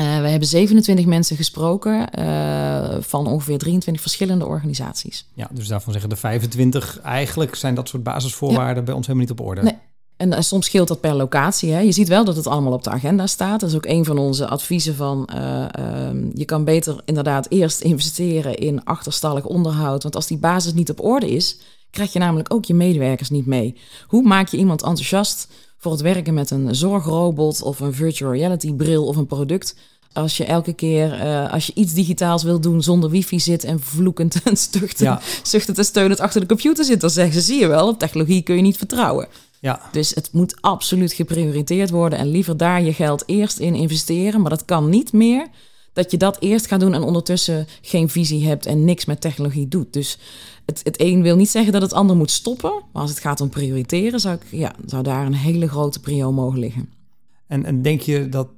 [0.00, 5.28] Uh, we hebben 27 mensen gesproken uh, van ongeveer 23 verschillende organisaties.
[5.34, 8.82] Ja, dus daarvan zeggen de 25 eigenlijk zijn dat soort basisvoorwaarden ja.
[8.82, 9.62] bij ons helemaal niet op orde.
[9.62, 9.78] Nee,
[10.24, 11.72] en, en, soms scheelt dat per locatie.
[11.72, 11.80] Hè.
[11.80, 13.60] Je ziet wel dat het allemaal op de agenda staat.
[13.60, 15.28] Dat is ook een van onze adviezen van...
[15.34, 20.02] Uh, uh, je kan beter inderdaad eerst investeren in achterstallig onderhoud.
[20.02, 21.58] Want als die basis niet op orde is...
[21.90, 23.76] krijg je namelijk ook je medewerkers niet mee.
[24.06, 27.62] Hoe maak je iemand enthousiast voor het werken met een zorgrobot...
[27.62, 29.76] of een virtual reality bril of een product...
[30.12, 33.80] Als je elke keer, uh, als je iets digitaals wil doen zonder wifi zit en
[33.80, 35.20] vloekend en stuchtend, ja.
[35.42, 38.42] zuchtend en steunend achter de computer zit, dan zeggen ze, zie je wel, op technologie
[38.42, 39.28] kun je niet vertrouwen.
[39.64, 39.80] Ja.
[39.92, 44.40] Dus het moet absoluut geprioriteerd worden en liever daar je geld eerst in investeren.
[44.40, 45.46] Maar dat kan niet meer
[45.92, 49.68] dat je dat eerst gaat doen en ondertussen geen visie hebt en niks met technologie
[49.68, 49.92] doet.
[49.92, 50.18] Dus
[50.66, 52.72] het, het een wil niet zeggen dat het ander moet stoppen.
[52.92, 56.32] Maar als het gaat om prioriteren, zou, ik, ja, zou daar een hele grote prio
[56.32, 56.92] mogen liggen.
[57.46, 58.48] En, en denk je dat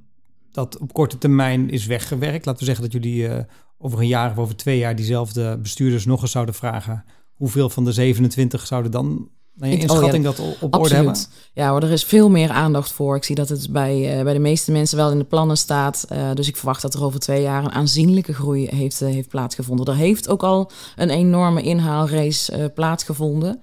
[0.51, 2.45] dat op korte termijn is weggewerkt?
[2.45, 3.37] Laten we zeggen dat jullie uh,
[3.77, 7.03] over een jaar of over twee jaar diezelfde bestuurders nog eens zouden vragen.
[7.33, 10.73] Hoeveel van de 27 zouden dan naar je inschatting oh, ja, dat op absoluut.
[10.73, 11.15] orde hebben?
[11.53, 13.15] Ja, hoor, er is veel meer aandacht voor.
[13.15, 16.05] Ik zie dat het bij, uh, bij de meeste mensen wel in de plannen staat.
[16.11, 19.29] Uh, dus ik verwacht dat er over twee jaar een aanzienlijke groei heeft, uh, heeft
[19.29, 19.85] plaatsgevonden.
[19.85, 23.61] Er heeft ook al een enorme inhaalrace plaatsgevonden.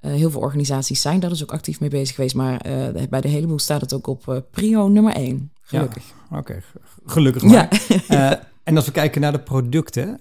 [0.00, 2.34] heel veel organisaties zijn daar dus ook actief mee bezig geweest.
[2.34, 2.60] Maar
[3.08, 5.52] bij de heleboel staat het ook op prio nummer één.
[5.60, 6.04] Gelukkig.
[6.30, 6.62] Ja, Oké, okay.
[7.04, 7.82] gelukkig maar.
[8.08, 8.48] Ja.
[8.62, 10.20] en als we kijken naar de producten,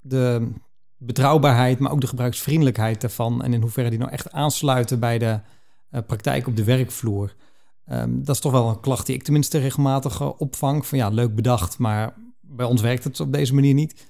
[0.00, 0.52] de
[0.98, 3.42] betrouwbaarheid, maar ook de gebruiksvriendelijkheid daarvan.
[3.42, 5.40] En in hoeverre die nou echt aansluiten bij de
[5.90, 7.34] uh, praktijk op de werkvloer.
[7.92, 10.86] Um, dat is toch wel een klacht die ik tenminste regelmatig uh, opvang.
[10.86, 14.06] Van ja, leuk bedacht, maar bij ons werkt het op deze manier niet.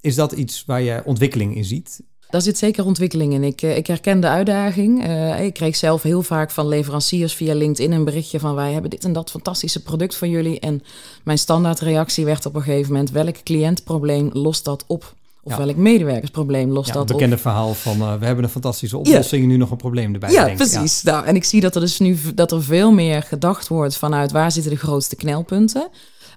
[0.00, 2.02] Is dat iets waar je ontwikkeling in ziet?
[2.30, 3.44] Daar zit zeker ontwikkeling in.
[3.44, 5.04] Ik, ik herken de uitdaging.
[5.40, 9.04] ik kreeg zelf heel vaak van leveranciers via LinkedIn een berichtje van wij hebben dit
[9.04, 10.60] en dat fantastische product voor jullie.
[10.60, 10.82] En
[11.24, 15.14] mijn standaardreactie werd op een gegeven moment welk cliëntprobleem lost dat op?
[15.44, 17.08] Of welk medewerkersprobleem lost ja, dat op?
[17.08, 20.12] Het bekende verhaal van uh, we hebben een fantastische oplossing en nu nog een probleem
[20.12, 20.30] erbij.
[20.30, 21.00] Ja, precies.
[21.02, 21.12] Ja.
[21.12, 24.32] Nou, en ik zie dat er dus nu dat er veel meer gedacht wordt vanuit
[24.32, 25.88] waar zitten de grootste knelpunten.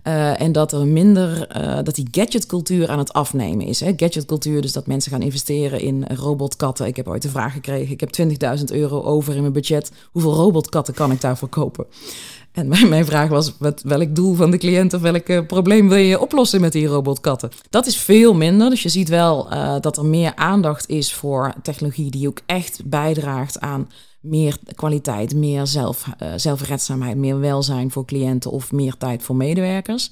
[0.04, 3.80] Uh, en dat er minder, uh, dat die gadgetcultuur aan het afnemen is.
[3.80, 3.94] Hè?
[3.96, 6.86] Gadgetcultuur, dus dat mensen gaan investeren in robotkatten.
[6.86, 8.10] Ik heb ooit de vraag gekregen: ik heb
[8.58, 9.92] 20.000 euro over in mijn budget.
[10.12, 11.86] Hoeveel robotkatten kan ik daarvoor kopen?
[12.52, 16.20] En mijn, vraag was, wat, welk doel van de cliënt of welk probleem wil je
[16.20, 17.52] oplossen met die robotkatten?
[17.70, 18.70] Dat is veel minder.
[18.70, 22.82] Dus je ziet wel uh, dat er meer aandacht is voor technologie die ook echt
[22.86, 23.88] bijdraagt aan
[24.30, 30.12] meer kwaliteit, meer zelf, uh, zelfredzaamheid, meer welzijn voor cliënten of meer tijd voor medewerkers.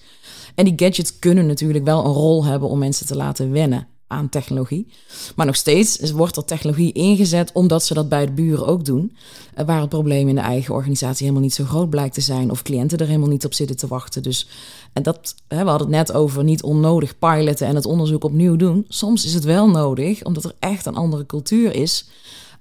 [0.55, 4.29] En die gadgets kunnen natuurlijk wel een rol hebben om mensen te laten wennen aan
[4.29, 4.87] technologie.
[5.35, 9.15] Maar nog steeds wordt er technologie ingezet omdat ze dat bij de buren ook doen.
[9.53, 12.51] Eh, waar het probleem in de eigen organisatie helemaal niet zo groot blijkt te zijn.
[12.51, 14.23] Of cliënten er helemaal niet op zitten te wachten.
[14.23, 14.47] Dus
[14.93, 18.85] en dat, we hadden het net over niet onnodig piloten en het onderzoek opnieuw doen.
[18.87, 22.09] Soms is het wel nodig, omdat er echt een andere cultuur is.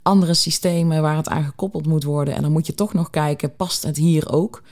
[0.05, 2.35] Andere systemen waar het aan gekoppeld moet worden.
[2.35, 4.63] En dan moet je toch nog kijken, past het hier ook?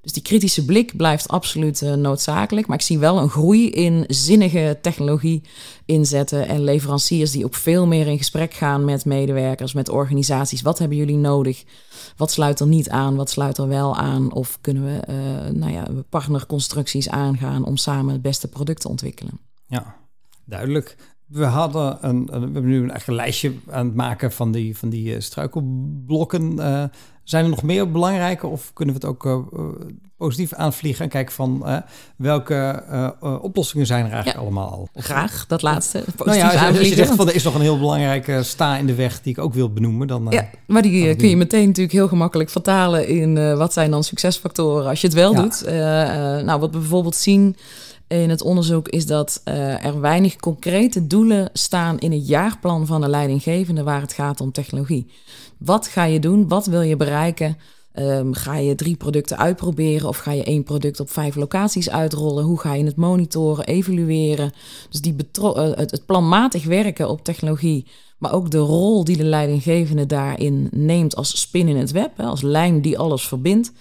[0.00, 2.66] Dus die kritische blik blijft absoluut uh, noodzakelijk.
[2.66, 5.42] Maar ik zie wel een groei in zinnige technologie
[5.84, 10.62] inzetten en leveranciers die ook veel meer in gesprek gaan met medewerkers, met organisaties.
[10.62, 11.64] Wat hebben jullie nodig?
[12.16, 13.16] Wat sluit er niet aan?
[13.16, 14.32] Wat sluit er wel aan?
[14.32, 19.40] Of kunnen we uh, nou ja, partnerconstructies aangaan om samen het beste product te ontwikkelen?
[19.66, 19.96] Ja,
[20.44, 20.96] duidelijk.
[21.28, 24.76] We hadden een, we hebben nu een, echt een lijstje aan het maken van die,
[24.76, 26.52] van die uh, struikelblokken.
[26.58, 26.84] Uh,
[27.24, 29.38] zijn er nog meer belangrijke of kunnen we het ook uh,
[30.16, 31.76] positief aanvliegen en kijken van uh,
[32.16, 32.82] welke
[33.42, 34.88] oplossingen zijn er eigenlijk allemaal al?
[34.94, 36.04] Graag, dat laatste.
[36.24, 38.94] Nou ja, als, je zegt van er is nog een heel belangrijke sta in de
[38.94, 40.26] weg die ik ook wil benoemen, dan.
[40.30, 44.88] ja, maar die kun je meteen natuurlijk heel gemakkelijk vertalen in wat zijn dan succesfactoren
[44.88, 45.40] als je het wel ja.
[45.40, 45.62] doet.
[46.44, 47.56] nou, wat we bijvoorbeeld zien
[48.08, 53.00] in het onderzoek is dat uh, er weinig concrete doelen staan in het jaarplan van
[53.00, 55.06] de leidinggevende waar het gaat om technologie.
[55.58, 56.48] Wat ga je doen?
[56.48, 57.56] Wat wil je bereiken?
[57.94, 62.44] Um, ga je drie producten uitproberen of ga je één product op vijf locaties uitrollen?
[62.44, 64.52] Hoe ga je het monitoren, evalueren?
[64.90, 67.86] Dus die uh, het, het planmatig werken op technologie,
[68.18, 72.24] maar ook de rol die de leidinggevende daarin neemt als spin in het web, hè,
[72.24, 73.72] als lijn die alles verbindt.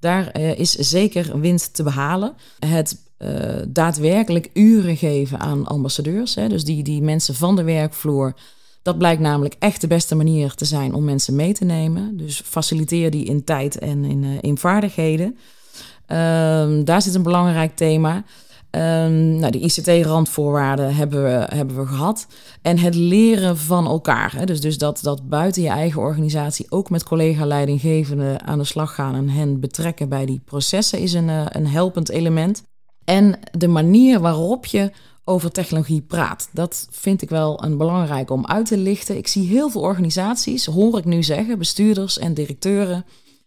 [0.00, 2.34] Daar uh, is zeker winst te behalen.
[2.58, 3.28] Het uh,
[3.68, 6.34] daadwerkelijk uren geven aan ambassadeurs.
[6.34, 8.34] Hè, dus die, die mensen van de werkvloer.
[8.82, 12.16] Dat blijkt namelijk echt de beste manier te zijn om mensen mee te nemen.
[12.16, 15.26] Dus faciliteer die in tijd en in, uh, in vaardigheden.
[15.26, 18.24] Um, daar zit een belangrijk thema.
[18.70, 22.26] Um, nou, de ICT-randvoorwaarden hebben we, hebben we gehad.
[22.62, 24.32] En het leren van elkaar.
[24.36, 24.44] Hè.
[24.44, 29.14] Dus, dus dat, dat buiten je eigen organisatie ook met collega-leidinggevenden aan de slag gaan
[29.14, 32.64] en hen betrekken bij die processen is een, uh, een helpend element.
[33.06, 34.90] En de manier waarop je
[35.24, 36.48] over technologie praat.
[36.52, 39.16] Dat vind ik wel een belangrijk om uit te lichten.
[39.16, 43.04] Ik zie heel veel organisaties, hoor ik nu zeggen, bestuurders en directeuren.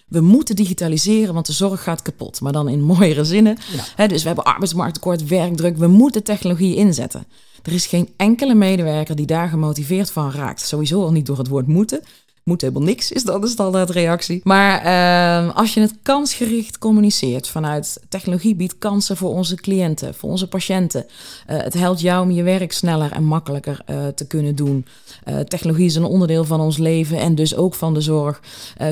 [0.07, 2.41] We moeten digitaliseren, want de zorg gaat kapot.
[2.41, 3.57] Maar dan in mooiere zinnen.
[3.97, 4.07] Ja.
[4.07, 5.77] dus we hebben arbeidsmarkttekort, werkdruk.
[5.77, 7.25] We moeten technologie inzetten.
[7.63, 10.61] Er is geen enkele medewerker die daar gemotiveerd van raakt.
[10.61, 12.01] Sowieso al niet door het woord moeten
[12.49, 14.41] moet helemaal niks, is dan de standaardreactie.
[14.43, 20.29] Maar uh, als je het kansgericht communiceert vanuit technologie biedt kansen voor onze cliënten, voor
[20.29, 21.05] onze patiënten.
[21.05, 24.85] Uh, het helpt jou om je werk sneller en makkelijker uh, te kunnen doen.
[25.27, 28.41] Uh, technologie is een onderdeel van ons leven en dus ook van de zorg.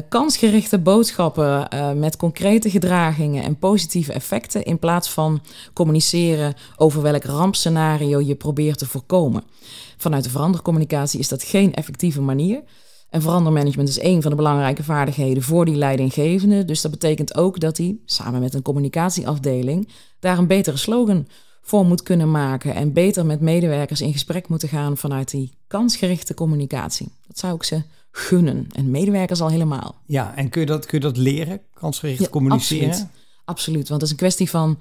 [0.10, 1.68] kansgerichte boodschappen
[2.00, 5.42] met concrete gedragingen en positieve effecten in plaats van
[5.74, 9.44] communiceren over welk rampscenario je probeert te voorkomen.
[9.98, 12.64] Vanuit de verandercommunicatie is dat geen effectieve manier.
[13.10, 16.66] En verandermanagement is een van de belangrijke vaardigheden voor die leidinggevende.
[16.66, 19.90] Dus dat betekent ook dat hij samen met een communicatieafdeling
[20.20, 21.28] daar een betere slogan
[21.62, 26.34] voor moet kunnen maken en beter met medewerkers in gesprek moeten gaan vanuit die kansgerichte
[26.34, 27.12] communicatie.
[27.28, 28.68] Dat zou ik ze gunnen.
[28.72, 29.96] En medewerkers al helemaal.
[30.06, 32.90] Ja, en kun je dat, kun je dat leren, kansgericht communiceren?
[32.90, 33.12] Absoluut.
[33.46, 34.78] absoluut, want het is een kwestie van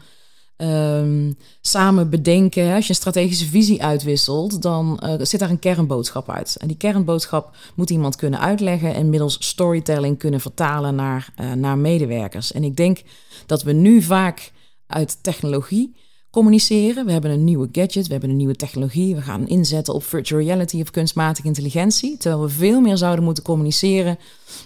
[0.56, 2.74] um, samen bedenken.
[2.74, 6.56] Als je een strategische visie uitwisselt, dan uh, zit daar een kernboodschap uit.
[6.56, 11.78] En die kernboodschap moet iemand kunnen uitleggen en middels storytelling kunnen vertalen naar, uh, naar
[11.78, 12.52] medewerkers.
[12.52, 13.02] En ik denk
[13.46, 14.52] dat we nu vaak
[14.86, 15.94] uit technologie
[16.36, 17.06] communiceren.
[17.06, 19.14] We hebben een nieuwe gadget, we hebben een nieuwe technologie.
[19.14, 22.16] We gaan inzetten op virtual reality of kunstmatige intelligentie.
[22.16, 24.18] Terwijl we veel meer zouden moeten communiceren.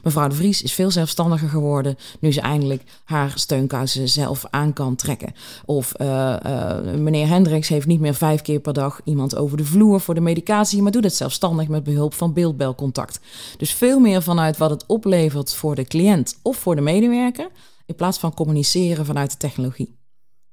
[0.02, 1.96] Mevrouw de Vries is veel zelfstandiger geworden.
[2.20, 5.33] Nu ze eindelijk haar steunkousen zelf aan kan trekken.
[5.64, 9.64] Of uh, uh, meneer Hendricks heeft niet meer vijf keer per dag iemand over de
[9.64, 10.83] vloer voor de medicatie.
[10.83, 13.20] Maar doet het zelfstandig met behulp van beeldbelcontact.
[13.56, 17.48] Dus veel meer vanuit wat het oplevert voor de cliënt of voor de medewerker.
[17.87, 19.98] In plaats van communiceren vanuit de technologie.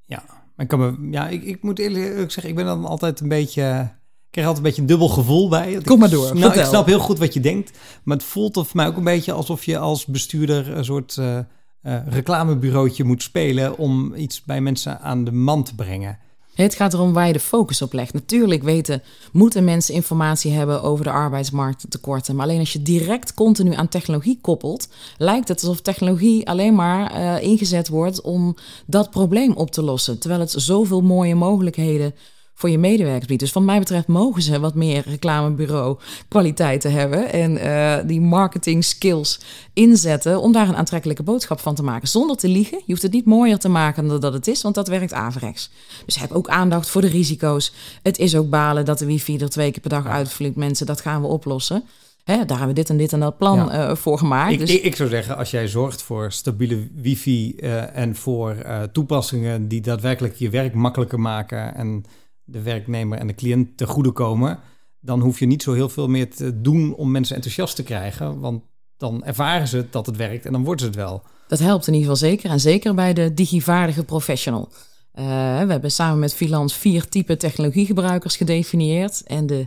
[0.04, 3.20] Ja, maar ik, kan me, ja, ik, ik moet eerlijk zeggen, ik ben dan altijd
[3.20, 3.90] een beetje...
[4.26, 5.80] Ik krijg altijd een beetje een dubbel gevoel bij.
[5.84, 6.38] Kom maar door.
[6.38, 7.78] Nou, ik snap heel goed wat je denkt.
[8.04, 11.38] Maar het voelt voor mij ook een beetje alsof je als bestuurder een soort uh,
[11.82, 16.18] uh, reclamebureautje moet spelen om iets bij mensen aan de man te brengen.
[16.64, 18.12] Het gaat erom waar je de focus op legt.
[18.12, 22.36] Natuurlijk weten, moeten mensen informatie hebben over de arbeidsmarkttekorten.
[22.36, 27.14] Maar alleen als je direct continu aan technologie koppelt, lijkt het alsof technologie alleen maar
[27.14, 30.18] uh, ingezet wordt om dat probleem op te lossen.
[30.18, 32.14] Terwijl het zoveel mooie mogelijkheden
[32.58, 33.40] voor je medewerkers biedt.
[33.40, 38.84] Dus van mij betreft mogen ze wat meer reclamebureau kwaliteiten hebben en uh, die marketing
[38.84, 39.40] skills
[39.72, 42.08] inzetten om daar een aantrekkelijke boodschap van te maken.
[42.08, 42.78] Zonder te liegen.
[42.78, 45.70] Je hoeft het niet mooier te maken dan dat het is, want dat werkt averechts.
[46.04, 47.72] Dus heb ook aandacht voor de risico's.
[48.02, 50.56] Het is ook balen dat de wifi er twee keer per dag uitvliegt.
[50.56, 51.84] Mensen, dat gaan we oplossen.
[52.24, 53.88] Hè, daar hebben we dit en dit en dat plan ja.
[53.88, 54.52] uh, voor gemaakt.
[54.52, 54.70] Ik, dus...
[54.70, 58.56] ik, ik, zou zeggen, als jij zorgt voor stabiele wifi uh, en voor
[58.92, 62.04] toepassingen die daadwerkelijk je werk makkelijker maken en
[62.50, 64.58] de werknemer en de cliënt te goede komen,
[65.00, 68.40] dan hoef je niet zo heel veel meer te doen om mensen enthousiast te krijgen.
[68.40, 68.62] Want
[68.96, 71.22] dan ervaren ze dat het werkt en dan worden ze het wel.
[71.48, 72.50] Dat helpt in ieder geval zeker.
[72.50, 74.68] En zeker bij de digivaardige professional.
[75.14, 75.24] Uh,
[75.62, 79.22] we hebben samen met Filans vier type technologiegebruikers gedefinieerd.
[79.22, 79.66] En de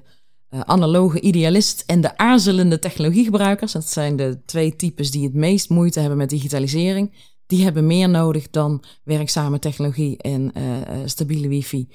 [0.49, 3.71] uh, analoge idealist en de aarzelende technologiegebruikers.
[3.71, 7.13] Dat zijn de twee types die het meest moeite hebben met digitalisering
[7.51, 10.63] die hebben meer nodig dan werkzame technologie en uh,
[11.05, 11.87] stabiele wifi.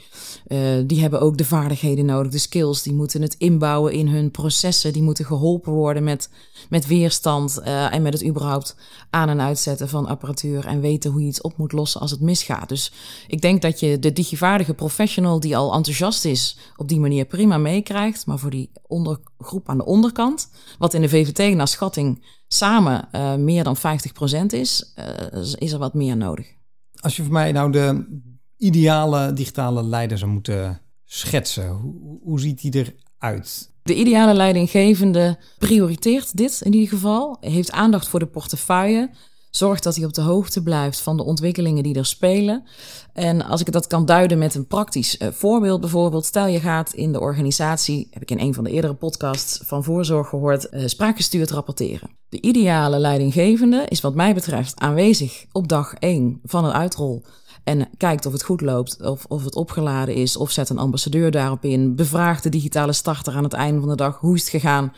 [0.49, 2.83] Uh, die hebben ook de vaardigheden nodig, de skills.
[2.83, 4.93] Die moeten het inbouwen in hun processen.
[4.93, 6.31] Die moeten geholpen worden met,
[6.69, 8.77] met weerstand en met het überhaupt
[9.11, 10.67] aan- en uitzetten van apparatuur.
[10.67, 12.69] En weten hoe je iets op moet lossen als het misgaat.
[12.69, 12.93] Dus
[13.27, 17.59] ik denk dat je de digivaardige professional die al enthousiast is, op die manier prima
[17.59, 18.27] meekrijgt.
[18.27, 23.35] Maar voor die ondergroep aan de onderkant, wat in de VVT naar schatting samen uh,
[23.35, 23.81] meer dan 50%
[24.47, 26.47] is, uh, is er wat meer nodig.
[27.01, 28.21] Als je voor mij nou de
[28.57, 33.75] ideale digitale leider zou moeten schetsen, hoe, hoe ziet die eruit?
[33.83, 39.11] De ideale leidinggevende prioriteert dit in ieder geval, heeft aandacht voor de portefeuille,
[39.57, 42.65] Zorg dat hij op de hoogte blijft van de ontwikkelingen die er spelen.
[43.13, 46.93] En als ik dat kan duiden met een praktisch uh, voorbeeld, bijvoorbeeld, stel je gaat
[46.93, 50.87] in de organisatie, heb ik in een van de eerdere podcasts van voorzorg gehoord, uh,
[50.87, 52.11] spraakgestuurd rapporteren.
[52.29, 57.23] De ideale leidinggevende is, wat mij betreft, aanwezig op dag 1 van een uitrol.
[57.65, 61.31] En kijkt of het goed loopt, of, of het opgeladen is, of zet een ambassadeur
[61.31, 61.95] daarop in.
[61.95, 64.93] Bevraagt de digitale starter aan het einde van de dag hoe is het gegaan.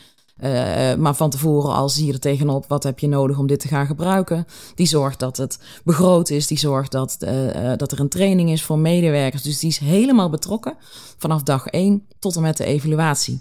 [0.45, 3.61] Uh, maar van tevoren al zie je er tegenop, wat heb je nodig om dit
[3.61, 4.47] te gaan gebruiken?
[4.75, 8.63] Die zorgt dat het begroot is, die zorgt dat, uh, dat er een training is
[8.63, 9.43] voor medewerkers.
[9.43, 10.77] Dus die is helemaal betrokken
[11.17, 13.41] vanaf dag 1 tot en met de evaluatie.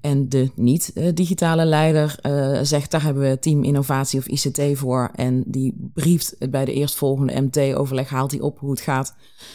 [0.00, 2.18] En de niet-digitale leider
[2.62, 5.10] zegt, daar hebben we team innovatie of ICT voor.
[5.14, 9.14] En die brieft bij de eerstvolgende MT-overleg, haalt hij op hoe het gaat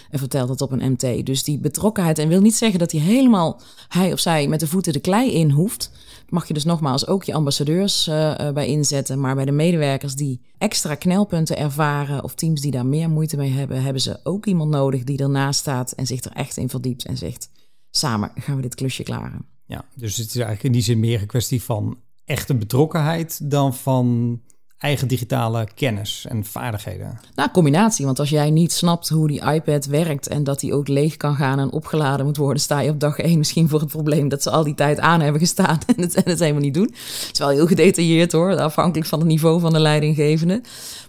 [0.10, 1.26] en vertelt het op een MT.
[1.26, 4.68] Dus die betrokkenheid, en wil niet zeggen dat hij helemaal, hij of zij, met de
[4.68, 5.92] voeten de klei in hoeft
[6.30, 9.20] mag je dus nogmaals ook je ambassadeurs uh, bij inzetten.
[9.20, 13.52] Maar bij de medewerkers die extra knelpunten ervaren of teams die daar meer moeite mee
[13.52, 17.06] hebben, hebben ze ook iemand nodig die ernaast staat en zich er echt in verdiept
[17.06, 17.50] en zegt:
[17.90, 19.46] samen gaan we dit klusje klaren.
[19.66, 23.74] Ja, dus het is eigenlijk in die zin meer een kwestie van echte betrokkenheid dan
[23.74, 24.40] van
[24.84, 27.20] eigen digitale kennis en vaardigheden?
[27.36, 28.06] Nou, combinatie.
[28.06, 31.36] Want als jij niet snapt hoe die iPad werkt en dat die ook leeg kan
[31.36, 34.44] gaan en opgeladen moet worden, sta je op dag één misschien voor het probleem dat
[34.44, 36.94] ze al die tijd aan hebben gestaan en het, helemaal niet doen.
[36.94, 40.62] Het is wel heel gedetailleerd hoor, afhankelijk van het niveau van de leidinggevende.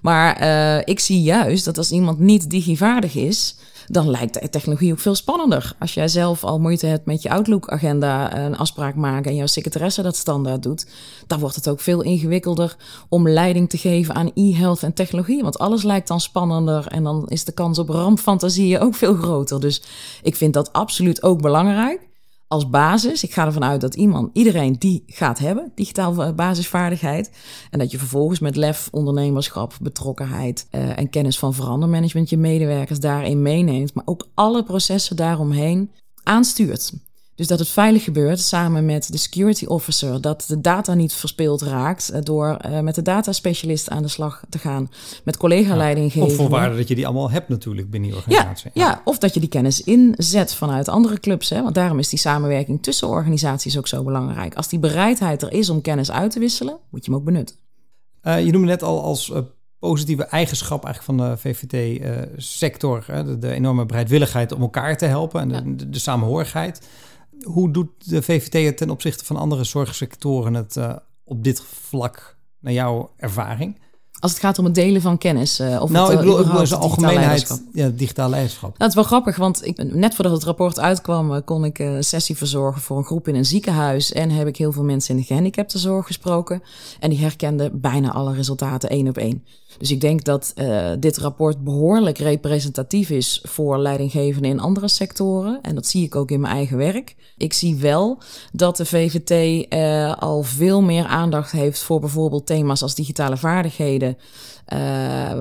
[0.02, 3.56] Maar uh, ik zie juist dat als iemand niet digivaardig is,
[3.87, 5.73] dan lijkt de technologie ook veel spannender.
[5.79, 10.03] Als jij zelf al moeite hebt met je Outlook-agenda een afspraak maken en jouw secretaresse
[10.03, 10.87] dat standaard doet,
[11.27, 12.77] dan wordt het ook veel ingewikkelder
[13.09, 15.42] om leiding te geven aan e-health en technologie.
[15.42, 19.61] Want alles lijkt dan spannender en dan is de kans op rampfantasieën ook veel groter.
[19.61, 19.83] Dus
[20.23, 22.12] ik vind dat absoluut ook belangrijk
[22.54, 23.22] als basis.
[23.22, 27.30] Ik ga ervan uit dat iemand, iedereen die gaat hebben, digitaal basisvaardigheid.
[27.70, 33.00] En dat je vervolgens met lef, ondernemerschap, betrokkenheid uh, en kennis van verandermanagement je medewerkers
[33.00, 33.94] daarin meeneemt.
[33.94, 35.90] Maar ook alle processen daaromheen
[36.22, 36.92] aanstuurt.
[37.35, 40.20] Dus dat het veilig gebeurt samen met de security officer.
[40.20, 44.43] Dat de data niet verspild raakt eh, door uh, met de dataspecialist aan de slag
[44.49, 44.91] te gaan.
[45.24, 46.28] Met collega-leiding geven.
[46.28, 48.70] Of voorwaarde dat je die allemaal hebt natuurlijk binnen je organisatie.
[48.74, 49.01] Ja, ja.
[49.05, 51.51] of dat je die kennis inzet vanuit andere clubs.
[51.51, 51.62] Hè?
[51.62, 54.55] Want daarom is die samenwerking tussen organisaties ook zo belangrijk.
[54.55, 57.57] Als die bereidheid er is om kennis uit te wisselen, moet je hem ook benutten.
[58.22, 59.32] Uh, je noemde net al als
[59.78, 63.05] positieve eigenschap eigenlijk van de VVT-sector.
[63.07, 66.89] de, de, enorme bereidwilligheid om elkaar te helpen en de, de, de samenhorigheid.
[67.45, 72.36] Hoe doet de VVT het ten opzichte van andere zorgsectoren het uh, op dit vlak,
[72.61, 73.82] naar jouw ervaring?
[74.18, 75.61] Als het gaat om het delen van kennis.
[75.61, 78.78] Uh, of nou, het, ik bedoel, ik bedoel algemeenheid, ja, digitaal leiderschap.
[78.78, 82.36] Dat is wel grappig, want ik, net voordat het rapport uitkwam, kon ik een sessie
[82.36, 84.12] verzorgen voor een groep in een ziekenhuis.
[84.12, 86.62] En heb ik heel veel mensen in de gehandicaptenzorg gesproken.
[87.01, 89.45] En die herkenden bijna alle resultaten één op één.
[89.79, 95.59] Dus ik denk dat uh, dit rapport behoorlijk representatief is voor leidinggevenden in andere sectoren.
[95.62, 97.14] En dat zie ik ook in mijn eigen werk.
[97.37, 98.18] Ik zie wel
[98.53, 104.16] dat de VVT uh, al veel meer aandacht heeft voor bijvoorbeeld thema's als digitale vaardigheden.
[104.72, 104.78] Uh,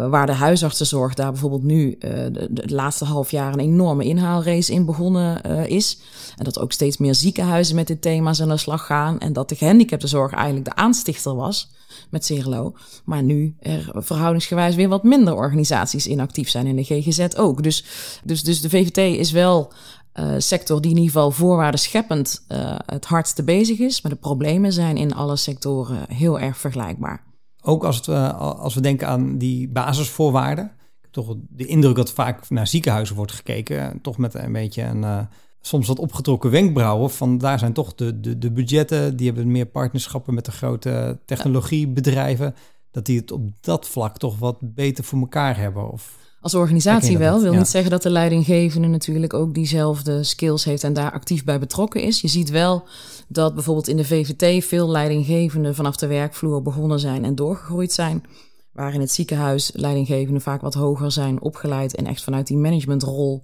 [0.10, 4.86] waar de huisartsenzorg daar bijvoorbeeld nu de, de, laatste half jaar een enorme inhaalrace in
[4.86, 6.00] begonnen is.
[6.38, 9.20] En dat ook steeds meer ziekenhuizen met dit thema's aan de slag gaan.
[9.20, 11.72] En dat de gehandicaptenzorg eigenlijk de aanstichter was
[12.10, 12.74] met Cirlo.
[13.06, 16.68] Maar nu er verhoudingsgewijs weer wat minder organisaties in actief zijn.
[16.68, 17.64] En de GGZ ook.
[17.64, 17.86] Dus,
[18.24, 19.72] dus, dus de VVT is wel
[20.16, 24.02] uh, sector die in ieder geval voorwaarden scheppend uh, het hardste bezig is.
[24.02, 27.33] Maar de problemen zijn in alle sectoren heel erg vergelijkbaar.
[27.66, 30.72] Ook als, het, uh, als we denken aan die basisvoorwaarden.
[31.12, 34.02] Toch de indruk dat vaak naar ziekenhuizen wordt gekeken.
[34.02, 35.28] Toch met een beetje een
[35.62, 37.12] soms wat opgetrokken wenkbrauwen.
[37.12, 41.20] Van daar zijn toch de, de, de budgetten, die hebben meer partnerschappen met de grote
[41.26, 42.56] technologiebedrijven.
[42.92, 45.92] Dat die het op dat vlak toch wat beter voor elkaar hebben.
[45.92, 47.42] Of als organisatie wel.
[47.42, 51.60] Wil niet zeggen dat de leidinggevende natuurlijk ook diezelfde skills heeft en daar actief bij
[51.60, 52.22] betrokken is.
[52.22, 52.84] Je ziet wel
[53.28, 58.24] dat bijvoorbeeld in de VVT veel leidinggevenden vanaf de werkvloer begonnen zijn en doorgegroeid zijn.
[58.72, 63.44] Waar in het ziekenhuis leidinggevenden vaak wat hoger zijn opgeleid en echt vanuit die managementrol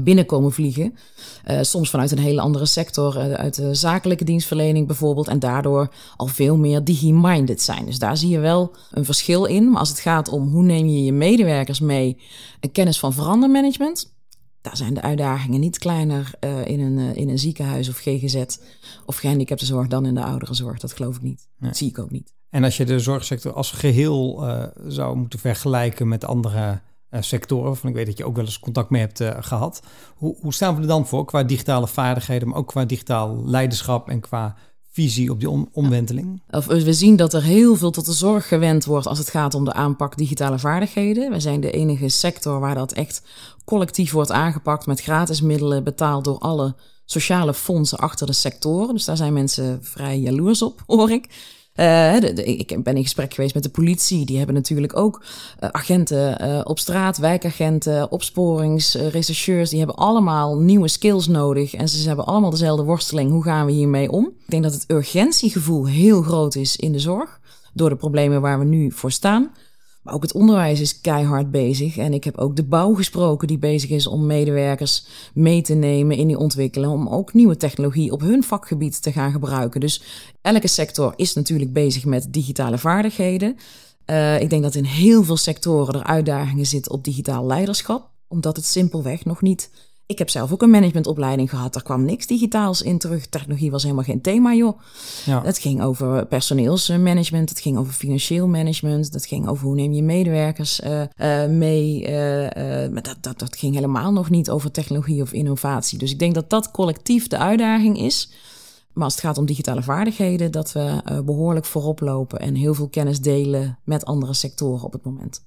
[0.00, 0.94] binnenkomen vliegen.
[1.50, 5.28] Uh, soms vanuit een hele andere sector, uh, uit de zakelijke dienstverlening bijvoorbeeld.
[5.28, 7.86] En daardoor al veel meer digi-minded zijn.
[7.86, 9.70] Dus daar zie je wel een verschil in.
[9.70, 12.16] Maar als het gaat om hoe neem je je medewerkers mee
[12.60, 14.12] een kennis van verandermanagement.
[14.60, 16.30] Daar zijn de uitdagingen niet kleiner
[16.64, 18.44] in, een, in een ziekenhuis of GGZ
[19.06, 20.78] of gehandicaptenzorg dan in de ouderenzorg.
[20.78, 21.48] Dat geloof ik niet.
[21.58, 22.32] Dat zie ik ook niet.
[22.50, 24.44] En als je de zorgsector als geheel
[24.86, 26.80] zou moeten vergelijken met andere
[27.20, 29.82] sectoren, waarvan ik weet dat je ook wel eens contact mee hebt uh, gehad.
[30.14, 34.08] Hoe, hoe, staan we er dan voor qua digitale vaardigheden, maar ook qua digitaal leiderschap
[34.08, 34.56] en qua
[34.92, 36.42] visie op die om omwenteling?
[36.66, 39.64] We zien dat er heel veel tot de zorg gewend wordt als het gaat om
[39.64, 41.30] de aanpak digitale vaardigheden.
[41.30, 43.22] We zijn de enige sector waar dat echt
[43.64, 48.94] collectief wordt aangepakt met gratis middelen betaald door alle sociale fondsen achter de sectoren.
[48.94, 51.28] Dus daar zijn mensen vrij jaloers op, hoor ik.
[51.80, 52.22] Uh,
[52.58, 54.24] ik ben in gesprek geweest met de politie.
[54.26, 55.22] Die hebben natuurlijk ook
[55.60, 59.70] uh, agenten uh, op straat, wijkagenten, opsporingsrechercheurs.
[59.70, 61.74] die hebben allemaal nieuwe skills nodig.
[61.74, 63.30] En ze hebben allemaal dezelfde worsteling.
[63.30, 64.24] Hoe gaan we hiermee om?
[64.24, 67.40] Ik denk dat het urgentiegevoel heel groot is in de zorg.
[67.72, 69.50] Door de problemen waar we nu voor staan.
[70.02, 71.96] Maar ook het onderwijs is keihard bezig.
[71.96, 76.16] En ik heb ook de bouw gesproken die bezig is om medewerkers mee te nemen
[76.16, 76.92] in die ontwikkeling.
[76.92, 79.80] Om ook nieuwe technologie op hun vakgebied te gaan gebruiken.
[79.80, 80.02] Dus
[80.42, 83.56] elke sector is natuurlijk bezig met digitale vaardigheden.
[84.06, 88.10] Uh, ik denk dat in heel veel sectoren er uitdagingen zitten op digitaal leiderschap.
[88.28, 89.70] Omdat het simpelweg nog niet
[90.10, 91.72] ik heb zelf ook een managementopleiding gehad.
[91.72, 93.26] Daar kwam niks digitaals in terug.
[93.26, 94.80] Technologie was helemaal geen thema, joh.
[95.24, 95.42] Ja.
[95.42, 97.48] Het ging over personeelsmanagement.
[97.48, 99.12] Het ging over financieel management.
[99.12, 102.02] Dat ging over hoe neem je medewerkers uh, uh, mee.
[102.02, 102.08] Uh,
[102.92, 105.98] maar dat, dat, dat ging helemaal nog niet over technologie of innovatie.
[105.98, 108.32] Dus ik denk dat dat collectief de uitdaging is.
[108.92, 112.88] Maar als het gaat om digitale vaardigheden, dat we behoorlijk voorop lopen en heel veel
[112.88, 115.42] kennis delen met andere sectoren op het moment.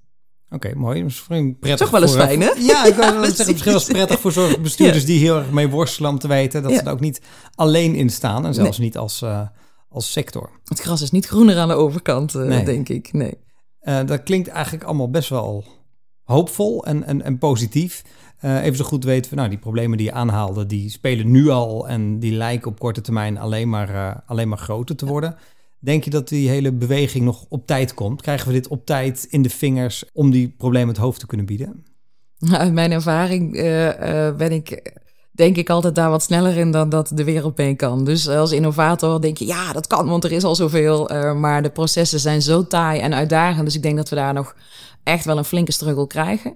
[0.53, 1.03] Oké, mooi.
[1.03, 2.49] Misschien prettig Toch wel eens fijn, hè?
[2.59, 6.19] Ja, ik wil zeggen, misschien wel prettig voor zorgbestuurders die heel erg mee worstelen om
[6.19, 7.21] te weten dat ze er ook niet
[7.55, 9.41] alleen in staan en zelfs niet als, uh,
[9.89, 10.49] als sector.
[10.63, 12.65] Het gras is niet groener aan de overkant, uh, nee.
[12.65, 13.13] denk ik.
[13.13, 13.37] Nee.
[13.81, 15.63] Uh, dat klinkt eigenlijk allemaal best wel
[16.23, 18.03] hoopvol en, en, en positief.
[18.41, 21.87] even zo goed weten we, nou, die problemen die je aanhaalde, die spelen nu al
[21.87, 25.35] en die lijken op korte termijn alleen maar, alleen maar groter te worden.
[25.83, 28.21] Denk je dat die hele beweging nog op tijd komt?
[28.21, 31.45] Krijgen we dit op tijd in de vingers om die problemen het hoofd te kunnen
[31.45, 31.85] bieden?
[32.39, 34.91] Nou, uit mijn ervaring uh, uh, ben ik,
[35.31, 38.05] denk ik altijd daar wat sneller in dan dat de wereld mee kan.
[38.05, 41.11] Dus als innovator denk je, ja, dat kan, want er is al zoveel.
[41.11, 43.65] Uh, maar de processen zijn zo taai en uitdagend.
[43.65, 44.55] Dus ik denk dat we daar nog
[45.03, 46.55] echt wel een flinke struggle krijgen.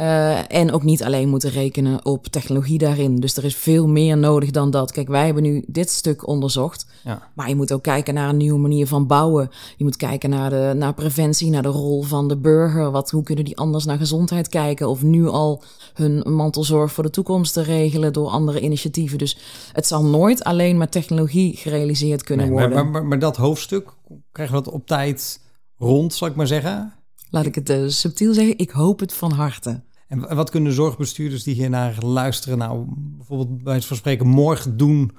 [0.00, 3.16] Uh, en ook niet alleen moeten rekenen op technologie daarin.
[3.16, 4.92] Dus er is veel meer nodig dan dat.
[4.92, 6.86] Kijk, wij hebben nu dit stuk onderzocht.
[7.04, 7.28] Ja.
[7.34, 9.50] Maar je moet ook kijken naar een nieuwe manier van bouwen.
[9.76, 12.90] Je moet kijken naar, de, naar preventie, naar de rol van de burger.
[12.90, 14.88] Wat, hoe kunnen die anders naar gezondheid kijken?
[14.88, 15.62] Of nu al
[15.94, 19.18] hun mantelzorg voor de toekomst te regelen door andere initiatieven.
[19.18, 19.38] Dus
[19.72, 22.70] het zal nooit alleen met technologie gerealiseerd kunnen worden.
[22.70, 23.94] Maar, maar, maar, dat hoofdstuk,
[24.32, 25.40] krijgen we dat op tijd
[25.76, 26.94] rond, zal ik maar zeggen?
[27.30, 29.80] Laat ik het uh, subtiel zeggen, ik hoop het van harte.
[30.10, 34.76] En wat kunnen zorgbestuurders die hier naar luisteren, nou bijvoorbeeld bij het van spreken morgen
[34.76, 35.10] doen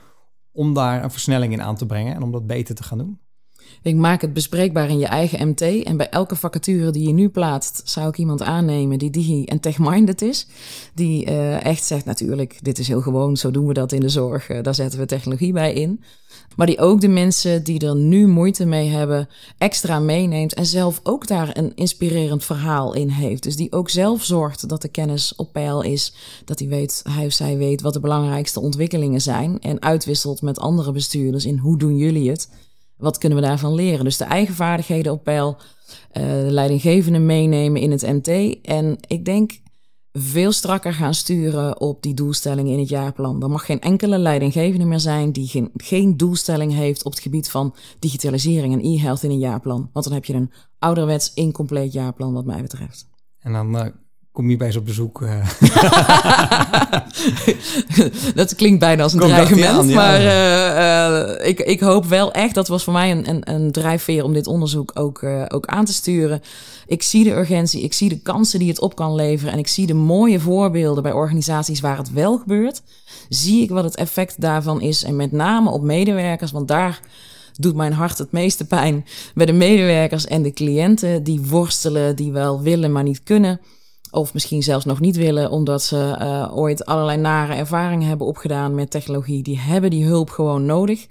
[0.51, 3.19] om daar een versnelling in aan te brengen en om dat beter te gaan doen?
[3.81, 5.61] Ik maak het bespreekbaar in je eigen MT.
[5.61, 9.59] En bij elke vacature die je nu plaatst, zou ik iemand aannemen die digi- en
[9.59, 10.47] tech-minded is.
[10.93, 14.09] Die uh, echt zegt natuurlijk, dit is heel gewoon, zo doen we dat in de
[14.09, 14.49] zorg.
[14.49, 16.03] Uh, daar zetten we technologie bij in.
[16.55, 20.53] Maar die ook de mensen die er nu moeite mee hebben, extra meeneemt.
[20.53, 23.43] En zelf ook daar een inspirerend verhaal in heeft.
[23.43, 26.13] Dus die ook zelf zorgt dat de kennis op peil is.
[26.45, 29.59] Dat hij weet, hij of zij weet wat de belangrijkste ontwikkelingen zijn.
[29.59, 32.49] En uitwisselt met andere bestuurders in hoe doen jullie het.
[32.97, 34.05] Wat kunnen we daarvan leren?
[34.05, 38.57] Dus de eigen vaardigheden op peil, uh, de leidinggevende meenemen in het MT.
[38.61, 39.51] En ik denk
[40.13, 43.43] veel strakker gaan sturen op die doelstellingen in het jaarplan.
[43.43, 47.49] Er mag geen enkele leidinggevende meer zijn die geen, geen doelstelling heeft op het gebied
[47.49, 49.89] van digitalisering en e-health in een jaarplan.
[49.93, 53.09] Want dan heb je een ouderwets incompleet jaarplan wat mij betreft.
[53.39, 53.85] En dan uh,
[54.31, 55.21] kom je bij ze op bezoek.
[55.21, 55.47] Uh...
[58.35, 59.93] dat klinkt bijna als een dreigement.
[59.93, 63.71] Maar uh, uh, ik, ik hoop wel echt, dat was voor mij een, een, een
[63.71, 66.41] drijfveer om dit onderzoek ook, ook aan te sturen.
[66.87, 69.53] Ik zie de urgentie, ik zie de kansen die het op kan leveren.
[69.53, 72.81] En ik zie de mooie voorbeelden bij organisaties waar het wel gebeurt.
[73.29, 75.03] Zie ik wat het effect daarvan is.
[75.03, 76.99] En met name op medewerkers, want daar
[77.53, 79.05] doet mijn hart het meeste pijn.
[79.33, 83.59] Bij de medewerkers en de cliënten die worstelen, die wel willen, maar niet kunnen.
[84.11, 88.75] Of misschien zelfs nog niet willen, omdat ze uh, ooit allerlei nare ervaringen hebben opgedaan
[88.75, 89.43] met technologie.
[89.43, 91.07] Die hebben die hulp gewoon nodig.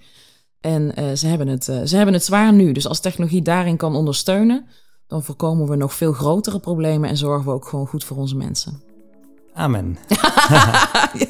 [0.60, 2.72] En uh, ze, hebben het, uh, ze hebben het zwaar nu.
[2.72, 4.66] Dus als technologie daarin kan ondersteunen,
[5.06, 8.36] dan voorkomen we nog veel grotere problemen en zorgen we ook gewoon goed voor onze
[8.36, 8.82] mensen.
[9.54, 9.98] Amen.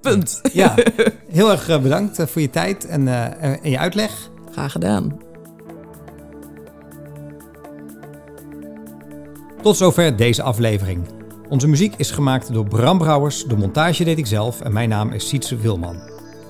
[0.00, 0.40] Punt.
[0.52, 0.74] Ja,
[1.28, 3.08] heel erg bedankt voor je tijd en,
[3.40, 4.30] en je uitleg.
[4.50, 5.31] Graag gedaan.
[9.62, 11.06] Tot zover deze aflevering.
[11.48, 15.12] Onze muziek is gemaakt door Bram Brouwers, de montage deed ik zelf en mijn naam
[15.12, 15.96] is Sietse Wilman.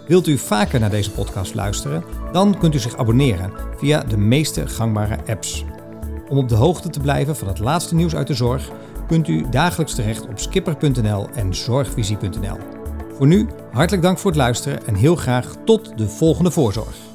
[0.07, 2.05] Wilt u vaker naar deze podcast luisteren?
[2.33, 5.65] Dan kunt u zich abonneren via de meeste gangbare apps.
[6.29, 8.71] Om op de hoogte te blijven van het laatste nieuws uit de zorg,
[9.07, 12.59] kunt u dagelijks terecht op skipper.nl en zorgvisie.nl.
[13.17, 17.12] Voor nu, hartelijk dank voor het luisteren en heel graag tot de volgende voorzorg.